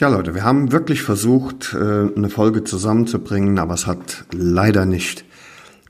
Tja 0.00 0.08
Leute, 0.08 0.34
wir 0.34 0.44
haben 0.44 0.72
wirklich 0.72 1.02
versucht, 1.02 1.74
äh, 1.74 2.08
eine 2.16 2.30
Folge 2.30 2.64
zusammenzubringen, 2.64 3.58
aber 3.58 3.74
es 3.74 3.86
hat 3.86 4.24
leider 4.32 4.86
nicht 4.86 5.26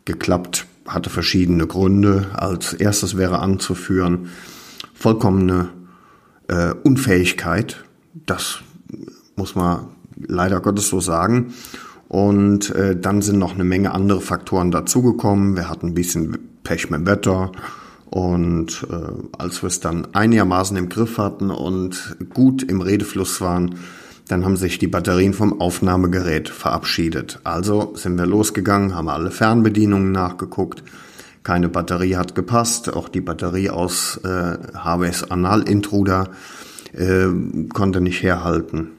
geklappt. 0.04 0.66
Hatte 0.84 1.10
verschiedene 1.10 1.68
Gründe. 1.68 2.26
Als 2.32 2.72
erstes 2.72 3.16
wäre 3.16 3.38
anzuführen 3.38 4.30
vollkommene 4.94 5.68
äh, 6.48 6.74
Unfähigkeit. 6.82 7.84
Das 8.26 8.58
muss 9.36 9.54
man 9.54 9.86
leider 10.16 10.60
Gottes 10.60 10.88
so 10.88 10.98
sagen. 10.98 11.54
Und 12.08 12.74
äh, 12.74 12.98
dann 12.98 13.22
sind 13.22 13.38
noch 13.38 13.54
eine 13.54 13.62
Menge 13.62 13.92
andere 13.92 14.20
Faktoren 14.20 14.72
dazugekommen. 14.72 15.54
Wir 15.54 15.70
hatten 15.70 15.86
ein 15.86 15.94
bisschen 15.94 16.36
Pech 16.64 16.90
mit 16.90 17.02
dem 17.02 17.06
Wetter. 17.06 17.52
Und 18.06 18.88
äh, 18.90 19.38
als 19.38 19.62
wir 19.62 19.68
es 19.68 19.78
dann 19.78 20.08
einigermaßen 20.14 20.76
im 20.76 20.88
Griff 20.88 21.16
hatten 21.16 21.52
und 21.52 22.16
gut 22.34 22.64
im 22.64 22.80
Redefluss 22.80 23.40
waren, 23.40 23.76
dann 24.30 24.44
haben 24.44 24.56
sich 24.56 24.78
die 24.78 24.86
Batterien 24.86 25.34
vom 25.34 25.60
Aufnahmegerät 25.60 26.48
verabschiedet. 26.48 27.40
Also 27.44 27.94
sind 27.96 28.16
wir 28.16 28.26
losgegangen, 28.26 28.94
haben 28.94 29.08
alle 29.08 29.30
Fernbedienungen 29.30 30.12
nachgeguckt. 30.12 30.84
Keine 31.42 31.68
Batterie 31.68 32.16
hat 32.16 32.34
gepasst. 32.34 32.92
Auch 32.92 33.08
die 33.08 33.20
Batterie 33.20 33.70
aus 33.70 34.20
äh, 34.24 34.56
HWS 34.74 35.30
Anal 35.30 35.62
Intruder 35.62 36.30
äh, 36.92 37.26
konnte 37.72 38.00
nicht 38.00 38.22
herhalten. 38.22 38.92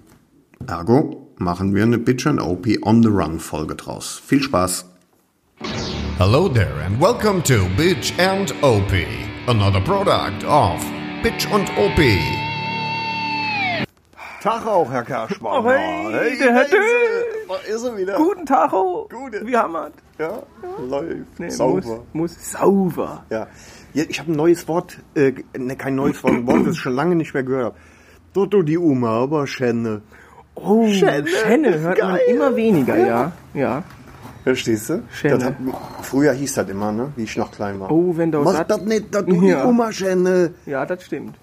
Ergo 0.68 1.34
machen 1.38 1.74
wir 1.76 1.84
eine 1.84 1.98
Bitch 1.98 2.28
and 2.28 2.42
OP 2.42 2.68
on 2.82 3.02
the 3.02 3.10
Run 3.10 3.40
Folge 3.40 3.76
draus. 3.76 4.22
Viel 4.26 4.42
Spaß! 4.42 4.86
Hello 6.18 6.48
there 6.50 6.84
and 6.86 7.00
welcome 7.00 7.42
to 7.44 7.68
Bitch 7.78 8.12
and 8.20 8.54
OP, 8.62 8.92
another 9.48 9.82
product 9.82 10.44
of 10.46 10.84
Bitch 11.24 11.48
und 11.52 11.70
OP. 11.78 12.41
Tag 14.42 14.66
auch, 14.66 14.92
Herr 14.92 15.04
Kerschmann. 15.04 15.64
Oh, 15.64 15.70
hey, 15.70 16.36
der 16.38 16.54
Herr 16.54 16.64
er. 16.64 16.70
Dö. 16.70 16.78
Da 17.48 17.56
ist 17.76 17.84
er 17.84 17.96
wieder. 17.98 18.16
Guten 18.16 18.46
Tag, 18.46 18.74
oh. 18.74 19.08
Gute. 19.08 19.46
Wie 19.46 19.56
haben 19.56 19.74
wir's? 19.74 19.92
Ja, 20.18 20.42
läuft. 20.88 21.40
Nee, 21.40 21.50
Sauber. 21.50 21.82
Muss, 22.14 22.34
muss 22.36 22.52
sauber. 22.52 23.24
Ja. 23.30 23.48
ich 23.94 24.20
habe 24.20 24.32
ein 24.32 24.36
neues 24.36 24.68
Wort, 24.68 24.98
äh, 25.16 25.34
ne, 25.58 25.76
kein 25.76 25.96
neues 25.96 26.24
Wort, 26.24 26.34
ein 26.34 26.48
Wort, 26.48 26.66
das 26.66 26.74
ich 26.74 26.80
schon 26.80 26.94
lange 26.94 27.16
nicht 27.16 27.34
mehr 27.34 27.44
gehört 27.44 27.66
habe. 27.66 27.76
Toto 28.34 28.62
die 28.64 28.78
Oma, 28.80 29.22
aber 29.22 29.46
Schenne. 29.46 30.02
Oh, 30.56 30.88
Schenne. 30.90 31.28
Schenne, 31.28 31.80
hört 31.80 32.00
man 32.00 32.16
Geil. 32.16 32.22
immer 32.30 32.56
weniger, 32.56 32.98
ja. 32.98 33.32
Ja. 33.54 33.84
Verstehst 34.44 34.90
du? 34.90 35.04
Schenne. 35.12 35.36
Das 35.38 35.44
hat, 35.46 35.56
früher 36.02 36.34
hieß 36.34 36.56
das 36.56 36.68
immer, 36.70 36.92
ne? 36.92 37.12
Wie 37.16 37.24
ich 37.24 37.38
noch 37.38 37.52
klein 37.52 37.80
war. 37.80 37.92
Oh, 37.92 38.18
wenn 38.18 38.32
du 38.32 38.40
Mach 38.42 38.64
das- 38.64 38.68
das 38.80 38.82
nicht, 38.82 39.14
das 39.14 39.24
du 39.26 39.36
Ja. 39.36 39.62
die 39.62 39.68
Oma 39.70 39.92
Schenne. 39.92 40.54
Ja, 40.66 40.86
das 40.86 41.04
stimmt. 41.04 41.36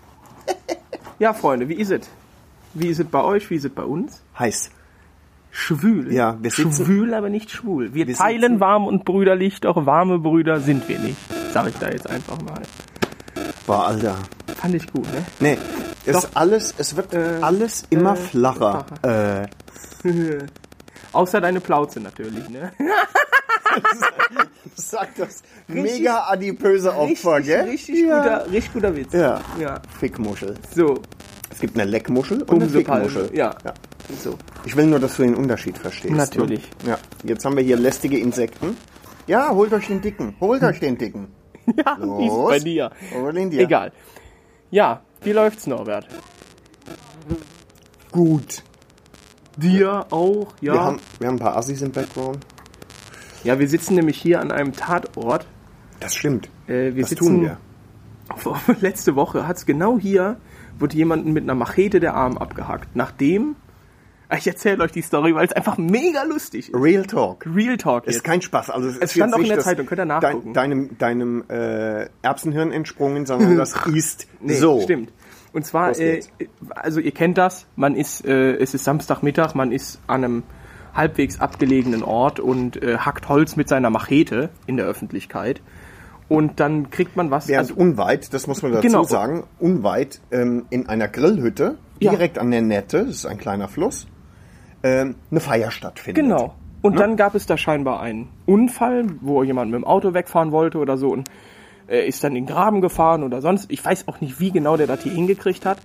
Ja, 1.21 1.33
Freunde, 1.33 1.69
wie 1.69 1.75
ist 1.75 1.91
es? 1.93 2.09
Wie 2.79 2.89
ist 2.89 3.01
es 3.01 3.07
bei 3.07 3.23
euch? 3.23 3.49
Wie 3.51 3.57
ist 3.57 3.65
es 3.65 3.73
bei 3.73 3.83
uns? 3.85 4.23
Heiß. 4.39 4.71
Schwül. 5.51 6.13
Ja, 6.13 6.37
wir 6.41 6.51
sitzen- 6.51 6.73
Schwül, 6.85 7.15
aber 7.15 7.31
nicht 7.31 7.51
schwul. 7.51 7.95
Wir, 7.95 8.07
Wir 8.07 8.15
teilen 8.15 8.41
sitzen- 8.43 8.61
warm 8.61 8.87
und 8.87 9.05
brüderlich, 9.05 9.61
doch 9.61 9.87
warme 9.87 10.19
Brüder 10.19 10.61
sind 10.61 10.89
wir 10.89 10.99
nicht. 10.99 11.17
Sag 11.53 11.69
ich 11.69 11.77
da 11.79 11.91
jetzt 11.91 12.09
einfach 12.09 12.41
mal. 12.43 12.63
War 13.67 13.87
Alter. 13.89 14.17
Fand 14.61 14.75
ich 14.75 14.87
gut, 14.93 15.05
ne? 15.13 15.25
Nee, 15.41 15.59
es 16.07 16.13
Doch. 16.15 16.25
ist 16.25 16.37
alles, 16.37 16.75
es 16.79 16.97
wird 16.97 17.13
Äh, 17.15 17.39
alles 17.41 17.85
immer 17.91 18.13
äh, 18.13 18.17
flacher. 18.17 18.87
Äh, 19.03 19.47
Außer 21.13 21.41
deine 21.41 21.61
Plauze 21.61 22.01
natürlich, 22.01 22.49
ne? 22.51 22.71
sag 24.75 25.15
das 25.17 25.43
mega 25.67 26.25
adipöse 26.29 26.95
Opfer, 26.95 27.37
richtig, 27.37 27.47
gell? 27.47 27.65
richtig, 27.69 28.01
ja. 28.07 28.19
guter, 28.19 28.51
richtig 28.53 28.73
guter 28.73 28.97
Witz. 28.97 29.13
Ja. 29.13 29.41
ja. 29.59 29.81
Fickmuschel. 29.99 30.55
So, 30.75 31.01
Es 31.59 31.63
gibt 31.63 31.77
eine 31.77 31.91
Leckmuschel 31.91 32.43
und 32.43 32.63
eine. 32.63 32.69
Fickmuschel. 32.69 33.31
Ja. 33.35 33.53
ja. 33.65 33.75
so. 34.23 34.39
Ich 34.65 34.77
will 34.77 34.87
nur, 34.87 35.01
dass 35.01 35.17
du 35.17 35.25
den 35.25 35.35
Unterschied 35.35 35.77
verstehst. 35.77 36.15
Natürlich. 36.15 36.71
Ne? 36.85 36.91
Ja. 36.91 36.99
Jetzt 37.25 37.45
haben 37.45 37.57
wir 37.57 37.65
hier 37.65 37.77
lästige 37.77 38.17
Insekten. 38.17 38.77
Ja, 39.27 39.51
holt 39.51 39.73
euch 39.73 39.89
den 39.89 40.01
Dicken. 40.01 40.37
Holt 40.39 40.63
euch 40.63 40.79
den 40.79 40.97
Dicken. 40.97 41.33
Ja, 41.77 41.99
wie 42.01 42.27
ist 42.27 42.33
Los. 42.33 42.49
bei 42.49 42.59
dir? 42.61 42.91
Hol 43.13 43.37
ihn 43.37 43.51
dir. 43.51 43.61
Egal. 43.61 43.93
Ja, 44.71 45.03
wie 45.23 45.33
läuft's, 45.33 45.67
Norbert? 45.67 46.07
Gut. 48.13 48.63
Dir 49.57 50.07
auch, 50.11 50.47
ja. 50.61 50.75
Wir, 50.75 50.81
haben, 50.81 51.01
wir 51.19 51.27
haben 51.27 51.35
ein 51.35 51.41
paar 51.41 51.57
Assis 51.57 51.83
im 51.83 51.91
Background. 51.91 52.39
ja, 53.43 53.59
wir 53.59 53.69
sitzen 53.69 53.97
nämlich 53.97 54.17
hier 54.17 54.41
an 54.41 54.53
einem 54.53 54.73
Tatort. 54.73 55.45
Das 55.99 56.15
stimmt. 56.15 56.49
Äh, 56.69 56.95
wir 56.95 57.03
das 57.03 57.11
sitzen, 57.11 57.27
tun 57.27 57.43
wir. 57.43 57.59
Letzte 58.81 59.17
Woche 59.17 59.49
hat's 59.49 59.67
genau 59.67 59.99
hier, 59.99 60.37
wurde 60.79 60.97
jemanden 60.97 61.33
mit 61.33 61.45
einer 61.45 61.55
Machete 61.55 62.01
der 62.01 62.15
Arm 62.15 62.39
abgehackt. 62.39 62.95
Nachdem, 62.95 63.57
ich 64.37 64.47
erzähle 64.47 64.85
euch 64.85 64.93
die 64.93 65.03
Story, 65.03 65.35
weil 65.35 65.47
es 65.47 65.53
einfach 65.53 65.79
mega 65.79 66.23
lustig 66.25 66.69
ist. 66.71 66.75
Real 66.75 67.05
Talk. 67.05 67.47
Real 67.47 67.77
Talk 67.77 68.07
Ist 68.07 68.17
jetzt. 68.17 68.25
kein 68.25 68.43
Spaß. 68.43 68.71
Also 68.71 68.89
es, 68.89 68.97
ist 68.99 69.13
stand 69.15 69.35
auch 69.35 69.39
in 69.39 69.49
der 69.49 69.61
Zeitung, 69.61 69.87
könnt 69.87 70.01
ihr 70.01 70.05
nachgucken. 70.05 70.53
Dein, 70.53 70.71
deinem 70.99 70.99
deinem 70.99 71.45
äh, 71.49 72.09
Erbsenhirn 72.23 72.73
entsprungen, 72.73 73.27
sondern 73.27 73.57
das 73.57 73.75
ist 73.87 74.27
Nee, 74.41 74.55
so. 74.55 74.81
stimmt. 74.83 75.13
Und 75.53 75.65
zwar, 75.65 75.99
äh, 75.99 76.21
also 76.71 77.01
ihr 77.01 77.13
kennt 77.13 77.39
das, 77.39 77.67
man 77.75 77.97
ist, 77.97 78.25
äh, 78.27 78.57
es 78.57 78.75
ist 78.75 78.85
Samstagmittag, 78.85 79.55
man 79.55 79.73
ist 79.73 79.99
an 80.07 80.25
einem 80.25 80.43
halbwegs 80.95 81.41
abgelegenen 81.41 82.03
Ort 82.03 82.39
und 82.39 82.83
äh, 82.83 82.99
hackt 82.99 83.29
Holz 83.29 83.57
mit 83.57 83.69
seiner 83.69 83.89
Machete 83.89 84.51
in 84.67 84.77
der 84.77 84.87
Öffentlichkeit. 84.87 85.63
Und 86.29 86.61
dann 86.61 86.91
kriegt 86.91 87.17
man 87.17 87.31
was. 87.31 87.49
Während 87.49 87.71
also, 87.71 87.81
unweit, 87.81 88.35
das 88.35 88.47
muss 88.47 88.63
man 88.63 88.73
dazu 88.73 88.87
Genau. 88.87 89.03
sagen, 89.05 89.45
unweit 89.59 90.21
ähm, 90.31 90.67
in 90.71 90.87
einer 90.89 91.09
Grillhütte, 91.09 91.79
Ja. 92.01 92.11
direkt 92.11 92.39
an 92.39 92.51
der 92.51 92.61
Nette, 92.63 93.07
das 93.07 93.17
ist 93.17 93.27
ein 93.27 93.39
kleiner 93.39 93.69
Fluss, 93.69 94.07
ähm, 94.83 95.15
eine 95.31 95.41
Feier 95.41 95.71
stattfindet. 95.71 96.23
genau. 96.23 96.55
Und 96.81 97.01
dann 97.01 97.17
gab 97.17 97.35
es 97.35 97.47
da 97.47 97.57
scheinbar 97.57 98.01
einen 98.01 98.29
Unfall, 98.47 99.07
wo 99.21 99.43
jemand 99.43 99.71
mit 99.73 99.81
dem 99.81 99.85
Auto 99.85 100.15
wegfahren 100.15 100.53
wollte 100.53 100.79
oder 100.79 100.97
so 100.97 101.09
und 101.09 101.29
äh, 101.89 102.07
ist 102.07 102.23
dann 102.23 102.37
in 102.37 102.45
den 102.45 102.55
Graben 102.55 102.81
gefahren 102.81 103.25
oder 103.25 103.41
sonst. 103.41 103.71
Ich 103.73 103.85
weiß 103.85 104.07
auch 104.07 104.21
nicht, 104.21 104.39
wie 104.39 104.53
genau 104.53 104.77
der 104.77 104.87
das 104.87 105.03
hier 105.03 105.13
hingekriegt 105.13 105.67
hat. 105.67 105.79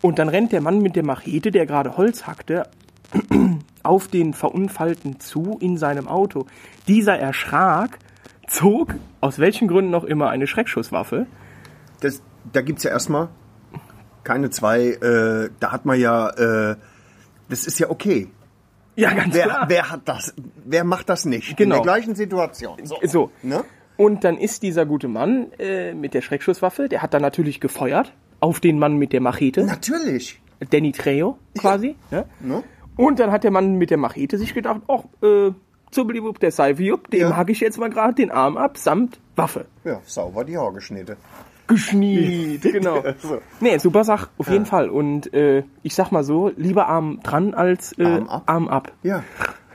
Und 0.00 0.18
dann 0.20 0.28
rennt 0.28 0.52
der 0.52 0.60
Mann 0.60 0.80
mit 0.80 0.94
der 0.94 1.04
Machete, 1.04 1.50
der 1.50 1.66
gerade 1.66 1.96
Holz 1.96 2.26
hackte, 2.26 2.68
auf 3.82 4.08
den 4.08 4.32
Verunfallten 4.32 5.18
zu 5.18 5.56
in 5.60 5.76
seinem 5.76 6.06
Auto. 6.08 6.46
Dieser 6.86 7.18
erschrak, 7.18 7.98
zog, 8.46 8.94
aus 9.20 9.38
welchen 9.38 9.68
Gründen 9.68 9.90
noch 9.90 10.04
immer, 10.04 10.30
eine 10.30 10.46
Schreckschusswaffe. 10.46 11.26
Das, 12.00 12.22
da 12.52 12.62
gibt's 12.62 12.82
ja 12.82 12.90
erstmal 12.90 13.28
keine 14.24 14.50
zwei, 14.50 14.88
äh, 14.88 15.50
da 15.60 15.72
hat 15.72 15.84
man 15.84 15.98
ja, 15.98 16.30
äh, 16.30 16.76
das 17.48 17.66
ist 17.66 17.78
ja 17.78 17.90
okay. 17.90 18.28
Ja, 18.94 19.12
ganz 19.14 19.34
Wer, 19.34 19.44
klar. 19.44 19.64
wer 19.68 19.90
hat 19.90 20.02
das, 20.04 20.34
wer 20.64 20.84
macht 20.84 21.08
das 21.08 21.24
nicht? 21.24 21.56
Genau. 21.56 21.76
In 21.76 21.82
der 21.82 21.92
gleichen 21.92 22.14
Situation. 22.14 22.78
So. 22.84 22.96
So. 23.02 23.30
Ne? 23.42 23.64
Und 23.96 24.24
dann 24.24 24.36
ist 24.36 24.62
dieser 24.62 24.84
gute 24.84 25.08
Mann 25.08 25.52
äh, 25.58 25.94
mit 25.94 26.14
der 26.14 26.20
Schreckschusswaffe, 26.20 26.88
der 26.88 27.02
hat 27.02 27.14
dann 27.14 27.22
natürlich 27.22 27.60
gefeuert 27.60 28.12
auf 28.40 28.60
den 28.60 28.78
Mann 28.78 28.96
mit 28.96 29.12
der 29.12 29.20
Machete. 29.20 29.64
Natürlich. 29.64 30.40
Danny 30.70 30.92
Trejo 30.92 31.38
quasi. 31.58 31.96
Ne? 32.10 32.26
Ne? 32.40 32.62
Und 32.96 33.18
dann 33.18 33.32
hat 33.32 33.44
der 33.44 33.50
Mann 33.50 33.76
mit 33.76 33.90
der 33.90 33.98
Machete 33.98 34.38
sich 34.38 34.54
gedacht, 34.54 34.82
ach, 34.88 35.04
äh, 35.22 35.52
zubliwup, 35.92 36.40
der 36.40 36.50
Seifiup, 36.50 37.08
dem 37.10 37.20
Ja. 37.20 37.36
hack 37.36 37.50
ich 37.50 37.60
jetzt 37.60 37.78
mal 37.78 37.90
gerade 37.90 38.14
den 38.14 38.30
Arm 38.30 38.56
ab, 38.56 38.76
samt 38.78 39.18
Waffe. 39.36 39.66
Ja, 39.84 40.00
sauber 40.04 40.44
die 40.44 40.58
Haargeschnitte. 40.58 41.16
Geschniet, 41.68 42.62
genau. 42.62 43.02
So. 43.22 43.40
Nee, 43.60 43.78
super 43.78 44.04
Sach, 44.04 44.28
auf 44.38 44.48
jeden 44.50 44.66
Fall. 44.66 44.90
Und 44.90 45.32
äh, 45.32 45.62
ich 45.82 45.94
sag 45.94 46.10
mal 46.10 46.24
so, 46.24 46.50
lieber 46.56 46.88
Arm 46.88 47.20
dran 47.22 47.54
als 47.54 47.96
äh, 47.98 48.04
Arm 48.04 48.28
ab. 48.28 48.42
Arm 48.46 48.68
ab. 48.68 48.92
Ja. 49.02 49.22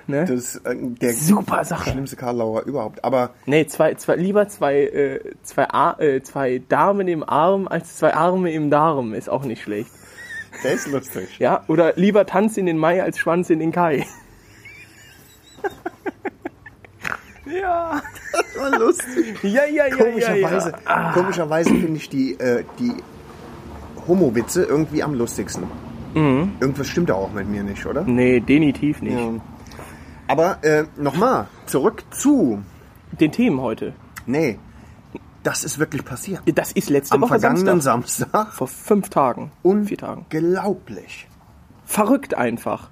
Ne? 0.06 0.22
Das 0.22 0.30
ist 0.30 0.56
äh, 0.66 0.76
der 0.78 1.14
Super 1.14 1.66
Sache. 1.66 1.90
schlimmste 1.90 2.16
Karlauer 2.16 2.64
überhaupt. 2.64 3.04
Aber 3.04 3.32
Nee, 3.46 3.66
zwei, 3.68 3.96
zwei, 3.96 4.16
lieber 4.16 4.48
zwei, 4.48 4.84
äh, 4.84 5.20
zwei, 5.44 5.70
Ar 5.70 6.00
äh, 6.00 6.22
zwei 6.22 6.62
Damen 6.70 7.08
im 7.08 7.28
Arm 7.28 7.68
als 7.68 7.98
zwei 7.98 8.14
Arme 8.14 8.52
im 8.54 8.70
Darm 8.70 9.14
ist 9.14 9.30
auch 9.30 9.44
nicht 9.44 9.62
schlecht. 9.64 9.90
der 10.64 10.74
ist 10.74 10.88
lustig. 10.92 11.40
Ja, 11.40 11.64
oder 11.68 11.94
lieber 11.96 12.26
Tanz 12.26 12.58
in 12.58 12.68
den 12.68 12.78
Mai 12.78 13.02
als 13.04 13.18
Schwanz 13.18 13.50
in 13.50 13.60
den 13.60 13.72
Kai. 13.72 14.06
Ja. 17.62 18.02
Das 18.32 18.62
war 18.62 18.80
lustig. 18.80 19.44
Ja, 19.44 19.66
ja, 19.66 19.88
ja, 19.88 19.96
Komischerweise, 19.96 20.72
ja, 20.86 21.02
ja. 21.02 21.12
komischerweise 21.14 21.70
finde 21.70 21.98
ich 21.98 22.10
die, 22.10 22.40
äh, 22.40 22.64
die 22.80 22.94
Homo-Witze 24.08 24.64
irgendwie 24.64 25.04
am 25.04 25.14
lustigsten. 25.14 25.64
Mhm. 26.14 26.54
Irgendwas 26.60 26.88
stimmt 26.88 27.10
da 27.10 27.14
auch 27.16 27.32
mit 27.32 27.48
mir 27.48 27.64
nicht, 27.64 27.86
oder? 27.86 28.04
Nee, 28.04 28.40
definitiv 28.40 29.02
nicht. 29.02 29.18
Ja. 29.20 29.34
Aber 30.28 30.64
äh, 30.64 30.86
nochmal, 30.98 31.48
zurück 31.66 32.04
zu. 32.12 32.64
Den 33.20 33.32
Themen 33.32 33.62
heute. 33.62 33.94
Nee, 34.26 34.60
das 35.44 35.64
ist 35.64 35.80
wirklich 35.80 36.04
passiert. 36.04 36.42
Das 36.56 36.74
ist 36.74 36.90
letzte 36.90 37.16
Am 37.16 37.22
Woche 37.22 37.40
vergangenen 37.40 37.80
Samstag. 37.80 38.28
Samstag. 38.32 38.54
Vor 38.54 38.68
fünf 38.68 39.10
Tagen. 39.10 39.52
Und 39.64 39.86
Vier 39.86 39.98
Tagen. 39.98 40.26
Unglaublich. 40.34 41.28
Verrückt 41.86 42.34
einfach. 42.34 42.90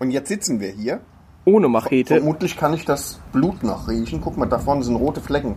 Und 0.00 0.10
jetzt 0.10 0.28
sitzen 0.28 0.58
wir 0.58 0.70
hier. 0.70 1.00
Ohne 1.44 1.68
Machete. 1.68 2.16
Vermutlich 2.16 2.56
kann 2.56 2.72
ich 2.74 2.84
das 2.84 3.20
Blut 3.32 3.62
noch 3.62 3.88
riechen. 3.88 4.20
Guck 4.22 4.36
mal, 4.36 4.46
da 4.46 4.58
vorne 4.58 4.82
sind 4.82 4.96
rote 4.96 5.20
Flecken. 5.20 5.56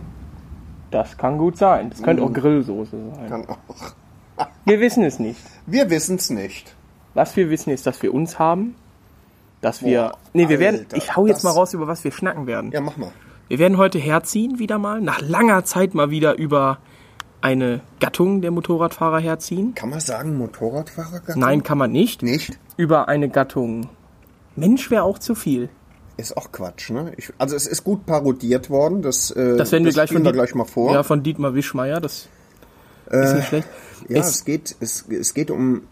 Das 0.90 1.16
kann 1.16 1.38
gut 1.38 1.56
sein. 1.56 1.90
Das 1.90 2.02
könnte 2.02 2.22
auch 2.22 2.32
Grillsoße 2.32 2.96
sein. 3.14 3.28
Kann 3.28 3.46
auch. 3.48 3.58
Wir 4.64 4.80
wissen 4.80 5.04
es 5.04 5.18
nicht. 5.18 5.40
Wir 5.66 5.90
wissen 5.90 6.16
es 6.16 6.30
nicht. 6.30 6.74
Was 7.14 7.36
wir 7.36 7.50
wissen, 7.50 7.70
ist, 7.70 7.86
dass 7.86 8.00
wir 8.02 8.14
uns 8.14 8.38
haben. 8.38 8.76
Dass 9.60 9.82
wir. 9.82 10.10
Boah, 10.10 10.18
nee, 10.34 10.48
wir 10.48 10.60
werden. 10.60 10.80
Alter, 10.80 10.96
Ich 10.96 11.16
hau 11.16 11.26
jetzt 11.26 11.42
mal 11.42 11.50
raus, 11.50 11.74
über 11.74 11.88
was 11.88 12.04
wir 12.04 12.12
schnacken 12.12 12.46
werden. 12.46 12.70
Ja, 12.70 12.80
mach 12.80 12.96
mal. 12.96 13.10
Wir 13.48 13.58
werden 13.58 13.78
heute 13.78 13.98
herziehen, 13.98 14.58
wieder 14.60 14.78
mal. 14.78 15.00
Nach 15.00 15.20
langer 15.20 15.64
Zeit 15.64 15.94
mal 15.94 16.10
wieder 16.10 16.38
über 16.38 16.78
eine 17.40 17.80
Gattung 17.98 18.40
der 18.40 18.50
Motorradfahrer 18.50 19.18
herziehen. 19.18 19.74
Kann 19.74 19.90
man 19.90 20.00
sagen, 20.00 20.36
Motorradfahrer? 20.36 21.22
Nein, 21.34 21.62
kann 21.62 21.78
man 21.78 21.90
nicht. 21.90 22.22
Nicht? 22.22 22.58
Über 22.76 23.08
eine 23.08 23.28
Gattung. 23.28 23.88
Mensch 24.54 24.90
wäre 24.90 25.02
auch 25.02 25.18
zu 25.18 25.34
viel. 25.34 25.70
Ist 26.18 26.36
auch 26.36 26.52
Quatsch, 26.52 26.90
ne? 26.90 27.12
Ich, 27.16 27.32
also 27.38 27.56
es 27.56 27.66
ist 27.66 27.84
gut 27.84 28.04
parodiert 28.04 28.68
worden. 28.68 29.00
Das, 29.02 29.30
äh, 29.30 29.56
Das 29.56 29.72
werden 29.72 29.84
wir 29.84 29.92
gleich 29.92 30.08
spielen 30.10 30.24
wir 30.24 30.32
gleich 30.32 30.54
mal 30.54 30.64
vor. 30.66 30.92
Ja, 30.92 31.02
von 31.04 31.22
Dietmar 31.22 31.54
Wischmeier. 31.54 32.00
Das 32.00 32.28
ist 33.10 33.34
nicht 33.34 33.48
schlecht. 33.48 33.68
Äh, 34.08 34.14
Ja, 34.14 34.20
es, 34.20 34.28
es, 34.28 34.44
geht, 34.44 34.76
es, 34.80 35.04
es 35.08 35.32
geht 35.32 35.50
um 35.50 35.82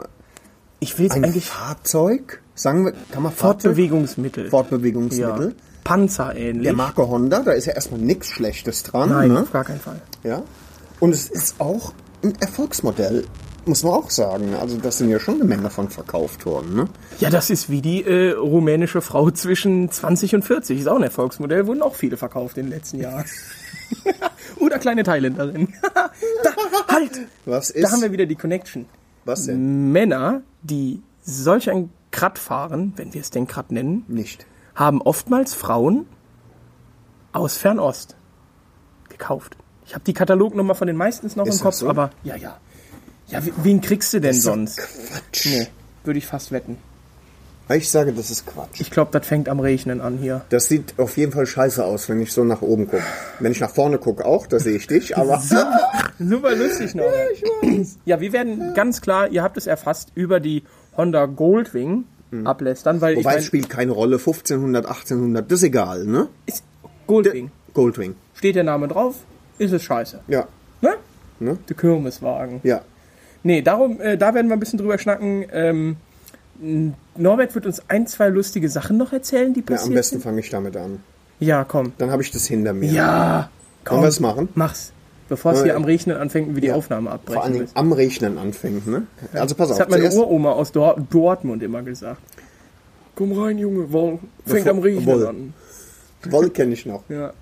ich 0.81 0.99
will 0.99 1.11
ein 1.11 1.25
eigentlich 1.25 1.47
Fahrzeug. 1.49 2.43
Sagen 2.55 2.85
wir, 2.85 2.93
kann 3.13 3.23
man 3.23 3.33
Fahrzeug? 3.33 3.63
Fortbewegungsmittel. 3.63 4.51
Fortbewegungsmittel. 4.51 5.49
Ja. 5.49 5.55
Panzer 5.85 6.35
ähnlich. 6.37 6.65
Der 6.65 6.73
Marke 6.75 7.09
Honda, 7.09 7.41
da 7.41 7.53
ist 7.53 7.67
ja 7.67 7.73
erstmal 7.75 8.01
nichts 8.01 8.29
Schlechtes 8.31 8.83
dran. 8.83 9.09
Nein, 9.11 9.33
Ne? 9.33 9.43
auf 9.43 9.53
gar 9.53 9.65
keinen 9.65 9.81
Fall. 9.81 10.03
Ja. 10.25 10.43
Und 11.01 11.13
es 11.15 11.29
ist 11.31 11.61
auch 11.61 11.93
ein 12.25 12.35
Erfolgsmodell, 12.41 13.25
muss 13.67 13.83
man 13.83 13.93
auch 13.93 14.11
sagen. 14.11 14.55
Also 14.55 14.79
das 14.79 14.99
sind 14.99 15.11
ja 15.11 15.19
schon 15.19 15.37
eine 15.37 15.45
Menge 15.45 15.71
von 15.71 15.89
verkauft 15.91 16.47
worden. 16.47 16.75
Ne? 16.75 16.89
Ja, 17.19 17.31
das 17.31 17.51
ist 17.51 17.69
wie 17.71 17.83
die 17.83 18.05
äh, 18.05 18.33
rumänische 18.33 19.01
Frau 19.01 19.31
zwischen 19.31 19.91
20 19.91 20.37
und 20.37 20.43
40. 20.45 20.81
Ist 20.81 20.89
auch 20.89 20.97
ein 20.97 21.03
Erfolgsmodell, 21.03 21.67
wurden 21.67 21.83
auch 21.83 21.95
viele 21.95 22.17
verkauft 22.17 22.59
in 22.59 22.67
den 22.67 22.73
letzten 22.73 23.01
Jahren. 23.01 23.25
Oder 24.61 24.79
kleine 24.79 25.03
Thailänderin. 25.03 25.75
da, 25.95 26.11
halt! 26.89 27.27
Was 27.45 27.71
ist? 27.71 27.85
Da 27.85 27.91
haben 27.93 28.03
wir 28.03 28.13
wieder 28.13 28.27
die 28.27 28.37
Connection. 28.37 28.87
was 29.25 29.47
denn? 29.47 29.93
Männer, 29.93 30.43
die 30.63 31.03
solch 31.23 31.71
ein 31.71 31.91
Krat 32.11 32.39
fahren, 32.39 32.93
wenn 32.97 33.13
wir 33.15 33.21
es 33.21 33.31
denn 33.31 33.47
Krat 33.47 33.71
nennen, 33.73 34.05
Nicht. 34.09 34.47
haben 34.75 35.03
oftmals 35.03 35.55
Frauen 35.55 36.07
aus 37.33 37.57
Fernost 37.57 38.17
gekauft. 39.09 39.57
Ich 39.85 39.95
habe 39.95 40.05
die 40.05 40.15
Katalognummer 40.15 40.75
von 40.75 40.87
den 40.87 40.97
meisten 40.97 41.31
noch 41.37 41.47
Ist 41.47 41.59
im 41.59 41.63
Kopf, 41.63 41.75
so? 41.75 41.89
aber 41.89 42.11
ja, 42.25 42.37
ja. 42.37 42.59
Ja, 43.29 43.45
we- 43.45 43.53
wen 43.63 43.81
kriegst 43.81 44.13
du 44.15 44.21
denn 44.21 44.35
sonst? 44.35 44.79
Quatsch. 44.79 45.47
Nee, 45.47 45.67
würde 46.05 46.19
ich 46.19 46.27
fast 46.27 46.53
wetten. 46.53 46.79
Ich 47.69 47.91
sage, 47.91 48.13
das 48.13 48.31
ist 48.31 48.47
Quatsch. 48.47 48.81
Ich 48.81 48.93
glaube, 48.93 49.11
das 49.19 49.27
fängt 49.27 49.49
am 49.49 49.59
Regnen 49.59 50.01
an 50.01 50.19
hier. 50.19 50.43
Das 50.51 50.69
sieht 50.69 50.95
auf 50.99 51.17
jeden 51.17 51.33
Fall 51.33 51.47
scheiße 51.47 51.85
aus, 51.85 52.09
wenn 52.09 52.21
ich 52.21 52.33
so 52.33 52.45
nach 52.45 52.63
oben 52.63 52.87
gucke. 52.87 53.03
Wenn 53.41 53.51
ich 53.51 53.59
nach 53.59 53.71
vorne 53.71 53.99
gucke 53.99 54.25
auch, 54.25 54.47
da 54.47 54.61
sehe 54.61 54.77
ich 54.77 54.87
dich, 54.87 55.17
aber 55.17 55.43
Super 56.21 56.55
lustig 56.55 56.95
noch. 56.95 57.05
Ja, 58.05 58.21
wir 58.21 58.33
werden 58.33 58.73
ganz 58.75 59.01
klar, 59.01 59.29
ihr 59.31 59.43
habt 59.43 59.57
es 59.57 59.67
erfasst, 59.67 60.11
über 60.15 60.39
die 60.39 60.63
Honda 60.97 61.27
Goldwing 61.27 62.05
ablästern, 62.45 63.01
weil 63.01 63.15
Mhm. 63.15 63.19
wobei 63.21 63.31
ich 63.31 63.37
es 63.39 63.43
mein, 63.43 63.47
spielt 63.47 63.69
keine 63.71 63.93
Rolle. 63.93 64.19
1500, 64.19 64.87
1800, 64.87 65.51
das 65.51 65.59
ist 65.61 65.63
egal, 65.65 66.05
ne? 66.05 66.29
ist 66.47 66.63
Goldwing. 67.09 67.51
Goldwing. 67.75 68.15
Steht 68.35 68.55
der 68.57 68.65
Name 68.65 68.87
drauf, 68.89 69.17
ist 69.59 69.73
es 69.73 69.83
scheiße. 69.83 70.21
Ja, 70.29 70.47
Ne? 70.83 70.95
Ne? 71.41 71.59
Der 71.69 71.77
Kirmeswagen. 71.77 72.61
ja. 72.63 72.83
Nee, 73.47 73.63
darum, 73.63 74.01
äh, 74.01 74.19
da 74.19 74.35
werden 74.35 74.49
wir 74.49 74.57
ein 74.57 74.61
bisschen 74.61 74.79
drüber 74.79 74.99
schnacken. 74.99 75.45
Ähm, 75.53 75.97
Norbert 77.17 77.55
wird 77.55 77.65
uns 77.67 77.81
ein, 77.89 78.07
zwei 78.09 78.29
lustige 78.29 78.69
Sachen 78.69 78.97
noch 78.97 79.13
erzählen, 79.13 79.55
die 79.55 79.61
ja 79.61 79.67
passiert 79.67 79.89
am 79.91 79.95
besten 79.95 80.21
fange 80.21 80.41
ich 80.41 80.51
damit 80.51 80.77
an. 80.77 81.01
Ja, 81.39 81.65
komm. 81.65 81.93
Dann 81.99 82.11
habe 82.11 82.23
ich 82.23 82.31
das 82.33 82.47
hinter 82.47 82.73
mir. 82.73 82.91
Ja, 82.91 83.51
komm. 83.85 83.97
Wollen 83.99 84.05
wir 84.05 84.09
es 84.09 84.21
machen? 84.21 84.49
Mach's. 84.55 84.93
Bevor 85.29 85.53
es 85.53 85.59
Ja, 85.59 85.65
hier 85.65 85.73
ja. 85.73 85.77
am 85.77 85.85
Regnen 85.85 86.17
anfängt 86.17 86.49
und 86.49 86.55
wir 86.55 86.61
die 86.61 86.73
Aufnahme 86.73 87.09
Vor 87.11 87.13
allen 87.13 87.21
abbrechen 87.21 87.53
Dingen 87.53 87.63
müssen. 87.65 87.77
am 87.77 87.93
Rechnen 87.93 88.39
anfängt, 88.39 88.87
ne? 88.87 89.07
Also 89.33 89.55
pass 89.55 89.69
Das 89.69 89.77
auf. 89.77 89.81
hat 89.83 89.91
meine 89.91 90.11
Uroma 90.13 90.53
aus 90.53 90.73
Dor 90.73 90.97
Dortmund 91.11 91.63
immer 91.63 91.83
gesagt. 91.83 92.21
Komm 93.15 93.33
rein, 93.33 93.59
Junge, 93.59 93.93
warum 93.93 94.19
fängt 94.45 94.65
Bevor- 94.65 94.71
am 94.71 94.79
Regnen 94.81 95.07
Woll. 95.07 95.27
an? 95.27 95.55
Woll 96.31 96.51
kenne 96.51 96.73
ich 96.75 96.85
noch. 96.87 97.03
Ja. 97.09 97.33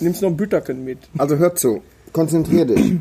Nimmst 0.00 0.22
noch 0.22 0.30
ein 0.30 0.36
Bütterken 0.36 0.84
mit. 0.84 0.98
Also 1.18 1.36
hör 1.36 1.54
zu, 1.54 1.82
konzentrier 2.12 2.64
dich. 2.66 2.94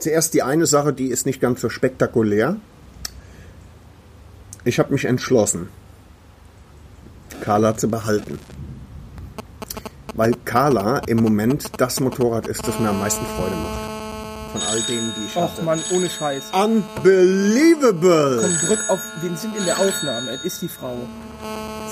Zuerst 0.00 0.32
die 0.32 0.42
eine 0.42 0.64
Sache, 0.64 0.94
die 0.94 1.08
ist 1.08 1.26
nicht 1.26 1.40
ganz 1.42 1.60
so 1.60 1.68
spektakulär. 1.68 2.56
Ich 4.64 4.78
habe 4.78 4.92
mich 4.92 5.04
entschlossen, 5.04 5.68
Carla 7.42 7.76
zu 7.76 7.88
behalten. 7.88 8.38
Weil 10.14 10.32
Carla 10.44 10.98
im 11.06 11.22
Moment 11.22 11.66
das 11.76 12.00
Motorrad 12.00 12.46
ist, 12.46 12.66
das 12.66 12.78
mir 12.78 12.88
am 12.88 12.98
meisten 12.98 13.24
Freude 13.36 13.56
macht. 13.56 13.90
Von 14.52 14.62
all 14.70 14.80
denen, 14.82 15.12
die 15.16 15.26
ich 15.26 15.36
Och 15.36 15.42
hatte. 15.42 15.62
Mann, 15.62 15.82
ohne 15.92 16.08
Scheiß. 16.08 16.44
Unbelievable! 16.52 18.40
Komm, 18.40 18.68
drück 18.68 18.80
auf, 18.88 19.00
wir 19.20 19.36
sind 19.36 19.54
in 19.54 19.66
der 19.66 19.78
Aufnahme. 19.78 20.30
Es 20.30 20.44
ist 20.44 20.62
die 20.62 20.68
Frau. 20.68 20.96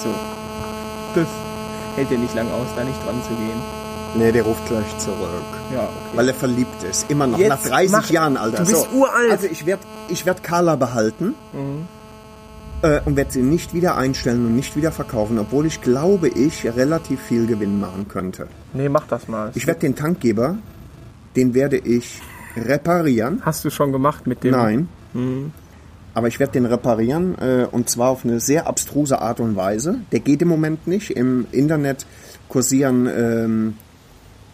So. 0.02 0.14
Das 1.14 1.28
hält 1.94 2.10
ja 2.10 2.16
nicht 2.16 2.34
lang 2.34 2.50
aus, 2.50 2.68
da 2.74 2.84
nicht 2.84 3.04
dran 3.04 3.22
zu 3.22 3.34
gehen. 3.34 3.87
Nee, 4.16 4.32
der 4.32 4.42
ruft 4.42 4.66
gleich 4.66 4.98
zurück. 4.98 5.18
Ja, 5.72 5.82
okay. 5.84 5.90
Weil 6.16 6.28
er 6.28 6.34
verliebt 6.34 6.82
ist. 6.82 7.10
Immer 7.10 7.26
noch. 7.26 7.38
Jetzt 7.38 7.48
nach 7.50 7.62
30 7.62 7.92
mach- 7.92 8.10
Jahren, 8.10 8.36
Alter. 8.36 8.64
Du 8.64 8.70
bist 8.70 8.88
uralt. 8.92 9.30
Also 9.32 9.46
ich 9.46 9.66
werde 9.66 9.82
ich 10.08 10.24
werd 10.26 10.42
Carla 10.42 10.76
behalten. 10.76 11.34
Äh, 12.80 13.00
und 13.04 13.16
werde 13.16 13.32
sie 13.32 13.42
nicht 13.42 13.74
wieder 13.74 13.96
einstellen 13.96 14.46
und 14.46 14.54
nicht 14.54 14.76
wieder 14.76 14.92
verkaufen, 14.92 15.38
obwohl 15.38 15.66
ich 15.66 15.80
glaube, 15.80 16.28
ich 16.28 16.64
relativ 16.64 17.20
viel 17.20 17.46
Gewinn 17.46 17.80
machen 17.80 18.06
könnte. 18.08 18.46
Nee, 18.72 18.88
mach 18.88 19.06
das 19.08 19.26
mal. 19.26 19.50
Ich 19.54 19.66
werde 19.66 19.80
den 19.80 19.96
Tankgeber, 19.96 20.58
den 21.34 21.54
werde 21.54 21.76
ich 21.76 22.20
reparieren. 22.56 23.42
Hast 23.44 23.64
du 23.64 23.70
schon 23.70 23.90
gemacht 23.92 24.26
mit 24.28 24.44
dem? 24.44 24.52
Nein. 24.52 24.88
Aber 26.14 26.28
ich 26.28 26.38
werde 26.38 26.52
den 26.52 26.66
reparieren 26.66 27.36
äh, 27.38 27.66
und 27.70 27.90
zwar 27.90 28.10
auf 28.10 28.24
eine 28.24 28.38
sehr 28.40 28.66
abstruse 28.68 29.20
Art 29.20 29.40
und 29.40 29.56
Weise. 29.56 30.00
Der 30.12 30.20
geht 30.20 30.40
im 30.42 30.48
Moment 30.48 30.86
nicht. 30.86 31.10
Im 31.10 31.46
Internet 31.50 32.06
kursieren 32.48 33.06
ähm, 33.06 33.74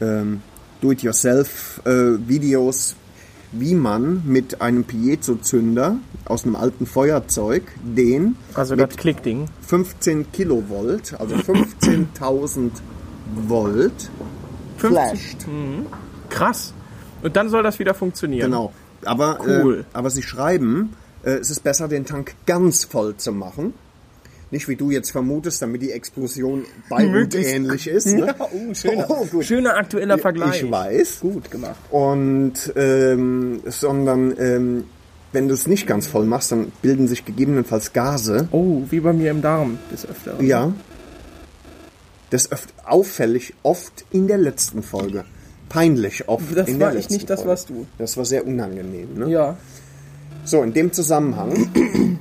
ähm, 0.01 0.43
Do-it-yourself-Videos, 0.81 2.97
wie 3.53 3.75
man 3.75 4.23
mit 4.27 4.61
einem 4.61 4.85
Piezo-Zünder 4.85 5.97
aus 6.25 6.45
einem 6.45 6.57
alten 6.57 6.87
Feuerzeug 6.87 7.63
den 7.83 8.37
Also 8.55 8.75
das 8.77 8.97
Klickding. 8.97 9.47
15 9.67 10.33
Kilovolt, 10.33 11.15
also 11.19 11.37
15.000 11.37 12.71
Volt, 13.47 14.11
flasht. 14.77 15.47
Krass. 16.29 16.75
Und 17.23 17.37
dann 17.37 17.49
soll 17.49 17.63
das 17.63 17.79
wieder 17.79 17.95
funktionieren. 17.95 18.51
Genau. 18.51 18.73
Aber, 19.05 19.39
Cool. 19.41 19.81
äh, 19.81 19.85
aber 19.97 20.11
sie 20.11 20.23
schreiben, 20.23 20.95
äh, 21.23 21.31
es 21.33 21.51
ist 21.51 21.63
besser, 21.63 21.89
den 21.89 22.05
Tank 22.07 22.35
ganz 22.47 22.85
voll 22.85 23.17
zu 23.17 23.33
machen. 23.33 23.75
Nicht 24.55 24.69
wie 24.69 24.77
du 24.77 24.93
jetzt 24.93 25.11
vermutest, 25.11 25.61
damit 25.63 25.83
die 25.83 25.91
Explosion 25.91 26.65
ähnlich 26.93 27.89
ist. 27.89 28.07
Ne? 28.07 28.27
Ja, 28.27 28.37
oh, 28.39 28.73
schöner, 28.73 29.11
Oh, 29.35 29.43
schöner 29.43 29.77
aktueller 29.77 30.17
Vergleich. 30.17 30.63
Ich 30.63 30.71
weiß. 30.71 31.19
Gut 31.23 31.51
gemacht. 31.51 31.75
Und 31.91 32.73
ähm, 32.77 33.63
sondern 33.67 34.33
ähm, 34.39 34.85
wenn 35.33 35.49
du 35.49 35.55
es 35.55 35.67
nicht 35.67 35.89
ganz 35.89 36.07
voll 36.07 36.25
machst, 36.25 36.53
dann 36.53 36.71
bilden 36.83 37.09
sich 37.09 37.25
gegebenenfalls 37.25 37.93
Gase. 37.93 38.47
Oh, 38.53 38.83
wie 38.91 39.01
bei 39.01 39.13
mir 39.13 39.33
im 39.33 39.43
Darm 39.43 39.81
des 39.93 40.07
Öfteren. 40.09 40.47
Ja. 40.47 40.73
Das 42.31 42.53
öft, 42.53 42.73
auffällig 42.87 43.55
oft 43.65 44.05
in 44.13 44.29
der 44.29 44.39
letzten 44.39 44.85
Folge. 44.85 45.25
Peinlich 45.69 46.29
oft 46.29 46.57
Das 46.57 46.69
in 46.69 46.79
war 46.79 46.93
der 46.93 47.01
ich 47.01 47.11
nicht, 47.11 47.29
das 47.29 47.41
Folge. 47.41 47.51
warst 47.51 47.71
du. 47.71 47.89
Das 47.99 48.17
war 48.17 48.25
sehr 48.25 48.47
unangenehm. 48.47 49.15
Ne? 49.15 49.31
Ja. 49.31 49.57
So, 50.45 50.63
in 50.63 50.73
dem 50.73 50.93
Zusammenhang, 50.93 51.71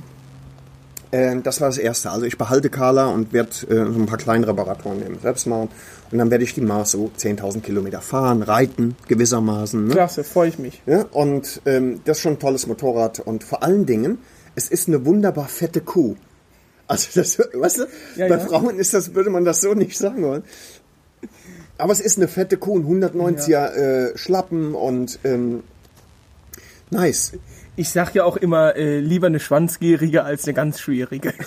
äh, 1.14 1.40
das 1.40 1.60
war 1.60 1.68
das 1.68 1.78
Erste. 1.78 2.10
Also 2.10 2.26
ich 2.26 2.36
behalte 2.36 2.70
Carla 2.70 3.06
und 3.06 3.32
werde 3.32 3.50
äh, 3.68 3.92
so 3.92 3.98
ein 4.00 4.06
paar 4.06 4.18
kleine 4.18 4.46
Reparaturen 4.48 4.98
nehmen, 4.98 5.18
selbst 5.22 5.46
machen. 5.46 5.68
Und 6.10 6.18
dann 6.18 6.30
werde 6.30 6.44
ich 6.44 6.54
die 6.54 6.60
mal 6.60 6.84
so 6.84 7.10
10.000 7.16 7.60
Kilometer 7.60 8.00
fahren, 8.00 8.42
reiten, 8.42 8.96
gewissermaßen. 9.08 9.86
Ne? 9.86 9.94
Klasse, 9.94 10.24
freue 10.24 10.48
ich 10.48 10.58
mich. 10.58 10.82
Ja, 10.86 11.02
und 11.12 11.62
ähm, 11.66 12.00
das 12.04 12.18
ist 12.18 12.22
schon 12.22 12.34
ein 12.34 12.38
tolles 12.38 12.66
Motorrad. 12.66 13.20
Und 13.20 13.44
vor 13.44 13.62
allen 13.62 13.86
Dingen, 13.86 14.18
es 14.56 14.68
ist 14.68 14.88
eine 14.88 15.06
wunderbar 15.06 15.48
fette 15.48 15.80
Kuh. 15.80 16.16
Also 16.86 17.08
das, 17.14 17.38
weißt 17.52 17.78
du, 17.78 17.82
Ja, 18.16 18.28
bei 18.28 18.36
ja. 18.36 18.40
Frauen 18.40 18.78
ist 18.78 18.92
das, 18.94 19.14
würde 19.14 19.30
man 19.30 19.44
das 19.44 19.60
so 19.60 19.74
nicht 19.74 19.96
sagen 19.96 20.22
wollen. 20.22 20.42
Aber 21.78 21.92
es 21.92 22.00
ist 22.00 22.18
eine 22.18 22.28
fette 22.28 22.56
Kuh, 22.56 22.78
ein 22.78 23.02
190er 23.02 23.72
äh, 23.74 24.18
Schlappen 24.18 24.74
und 24.74 25.18
ähm, 25.24 25.62
nice. 26.90 27.32
Ich 27.76 27.90
sag 27.90 28.14
ja 28.14 28.24
auch 28.24 28.36
immer, 28.36 28.76
äh, 28.76 29.00
lieber 29.00 29.26
eine 29.26 29.40
schwanzgierige 29.40 30.22
als 30.24 30.44
eine 30.44 30.54
ganz 30.54 30.78
schwierige. 30.80 31.32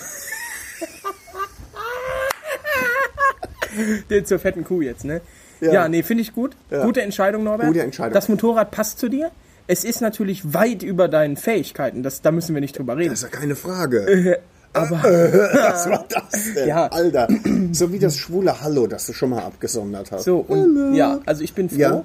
Der 4.10 4.24
zur 4.24 4.38
fetten 4.38 4.64
Kuh 4.64 4.80
jetzt, 4.82 5.04
ne? 5.04 5.20
Ja, 5.60 5.72
Ja. 5.72 5.88
nee, 5.88 6.02
finde 6.02 6.22
ich 6.22 6.34
gut. 6.34 6.56
Ja. 6.70 6.84
Gute 6.84 7.02
Entscheidung, 7.02 7.44
Norbert. 7.44 7.66
Gute 7.68 7.82
Entscheidung. 7.82 8.12
Das 8.14 8.28
Motorrad 8.28 8.70
passt 8.70 8.98
zu 8.98 9.08
dir. 9.08 9.30
Es 9.66 9.84
ist 9.84 10.00
natürlich 10.00 10.54
weit 10.54 10.82
über 10.82 11.08
deinen 11.08 11.36
Fähigkeiten. 11.36 12.02
Das, 12.02 12.22
da 12.22 12.30
müssen 12.30 12.54
wir 12.54 12.60
nicht 12.60 12.78
drüber 12.78 12.96
reden. 12.96 13.10
Das 13.10 13.22
ist 13.22 13.30
ja 13.32 13.38
keine 13.38 13.54
Frage. 13.56 14.38
Aber 14.72 15.02
Was 15.02 15.88
war 15.90 16.04
das 16.08 16.54
denn? 16.54 16.68
Ja. 16.68 16.86
Alter, 16.88 17.28
so 17.72 17.92
wie 17.92 17.98
das 17.98 18.16
schwule 18.16 18.60
Hallo, 18.60 18.86
das 18.86 19.06
du 19.06 19.12
schon 19.12 19.30
mal 19.30 19.42
abgesondert 19.42 20.12
hast. 20.12 20.24
so, 20.24 20.38
und 20.38 20.94
ja, 20.94 21.20
also 21.26 21.42
ich 21.42 21.54
bin 21.54 21.68
froh. 21.68 21.76
Ja. 21.78 22.04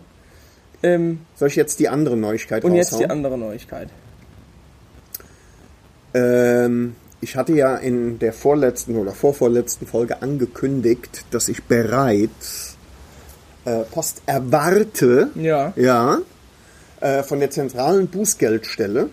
Ähm, 0.82 1.20
Soll 1.36 1.48
ich 1.48 1.56
jetzt 1.56 1.80
die 1.80 1.88
andere 1.90 2.18
Neuigkeit 2.18 2.64
und 2.66 2.76
jetzt 2.76 2.92
die 2.92 2.96
raushauen? 2.96 3.12
andere 3.12 3.38
Neuigkeit. 3.38 3.90
Ähm, 6.14 6.96
Ich 7.22 7.38
hatte 7.38 7.54
ja 7.54 7.78
in 7.78 8.20
der 8.20 8.34
vorletzten 8.34 8.98
oder 8.98 9.14
vorvorletzten 9.14 9.88
Folge 9.88 10.22
angekündigt, 10.22 11.26
dass 11.32 11.48
ich 11.48 11.64
bereits 11.64 12.76
äh, 13.64 13.84
Post 13.92 14.22
erwarte. 14.26 15.30
Ja. 15.36 15.72
Ja. 15.78 16.20
Äh, 17.00 17.24
von 17.24 17.40
der 17.40 17.50
zentralen 17.50 18.08
Bußgeldstelle. 18.08 19.10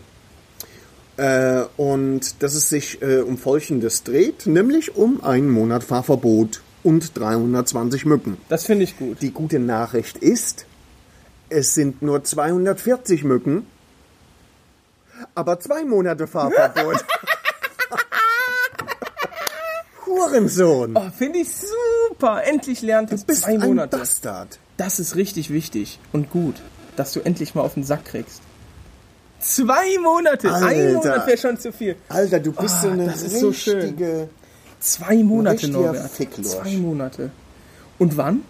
Äh, 1.17 1.63
und 1.77 2.43
dass 2.43 2.55
es 2.55 2.69
sich 2.69 3.01
äh, 3.01 3.21
um 3.21 3.39
Folgendes 3.39 4.03
dreht, 4.03 4.47
nämlich 4.47 4.97
um 4.97 5.23
einen 5.23 5.49
Monat 5.49 5.85
Fahrverbot 5.85 6.63
und 6.83 7.17
320 7.17 8.07
Mücken. 8.07 8.39
Das 8.49 8.65
finde 8.65 8.85
ich 8.85 8.99
gut. 8.99 9.19
Die 9.23 9.31
gute 9.31 9.59
Nachricht 9.61 10.17
ist, 10.19 10.67
es 11.49 11.75
sind 11.75 12.03
nur 12.03 12.25
240 12.25 13.23
Mücken, 13.23 13.67
aber 15.35 15.61
zwei 15.61 15.85
Monate 15.85 16.27
Fahrverbot. 16.27 17.05
Hurensohn. 20.07 20.97
Oh, 20.97 21.11
finde 21.17 21.41
ich 21.41 21.49
super. 22.09 22.43
Endlich 22.45 22.83
lernt 22.83 23.13
es 23.13 23.27
zwei 23.27 23.55
ein 23.55 23.61
Monate. 23.61 23.99
Bastard. 23.99 24.59
Das 24.77 24.99
ist 24.99 25.17
richtig 25.17 25.51
wichtig 25.51 25.99
und 26.13 26.31
gut, 26.31 26.57
dass 26.97 27.13
du 27.13 27.21
endlich 27.21 27.55
mal 27.55 27.63
auf 27.63 27.75
den 27.75 27.85
Sack 27.85 28.07
kriegst. 28.07 28.41
Zwei 29.41 29.99
Monate. 30.03 30.53
Ein 30.53 30.63
Alter. 30.65 30.93
Monat 30.95 31.27
wäre 31.27 31.39
schon 31.39 31.59
zu 31.59 31.73
viel. 31.73 31.97
Alter, 32.09 32.41
du 32.41 32.53
bist 32.53 32.77
Ah, 32.79 32.83
so 32.83 32.89
eine 32.91 33.07
das 33.07 33.23
ist 33.23 33.41
so 33.41 33.53
schön. 33.53 33.81
richtige... 33.81 34.29
Zwei 34.81 35.17
Monate, 35.23 35.69
Norbert. 35.69 36.11
Zwei 36.43 36.77
Monate. 36.79 37.31
Und 37.99 38.17
wann? 38.17 38.43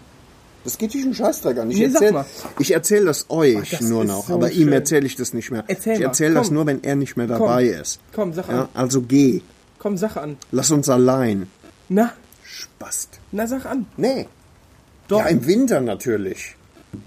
Das 0.63 0.77
geht 0.77 0.93
dich 0.93 1.03
einen 1.03 1.15
Scheißdreck 1.15 1.57
an. 1.57 1.71
Ich 1.71 1.77
Nee, 1.77 1.85
erzähle 1.85 2.25
erzähl 2.69 3.05
das 3.05 3.25
euch 3.29 3.57
Ach, 3.61 3.69
das 3.79 3.81
nur 3.81 4.03
noch, 4.05 4.27
so 4.27 4.33
aber 4.35 4.51
ihm 4.51 4.65
schön. 4.65 4.73
erzähle 4.73 5.05
ich 5.07 5.15
das 5.15 5.33
nicht 5.33 5.49
mehr. 5.51 5.63
Erzähl 5.67 5.95
ich 5.95 6.01
erzähle 6.01 6.35
das 6.35 6.47
komm. 6.47 6.55
nur, 6.55 6.65
wenn 6.67 6.83
er 6.83 6.95
nicht 6.95 7.17
mehr 7.17 7.27
dabei 7.27 7.65
ist. 7.65 7.99
Komm, 8.13 8.33
sag 8.33 8.47
Ja, 8.47 8.61
an. 8.63 8.69
also 8.73 9.01
geh. 9.01 9.41
Komm, 9.79 9.97
sag 9.97 10.17
an. 10.17 10.37
Lass 10.51 10.69
uns 10.71 10.87
allein. 10.89 11.47
Na, 11.89 12.13
Spast. 12.43 13.19
na, 13.31 13.47
sag 13.47 13.65
an. 13.65 13.87
Nee. 13.97 14.27
Doch. 15.07 15.19
Ja, 15.19 15.27
im 15.27 15.45
Winter 15.47 15.81
natürlich. 15.81 16.55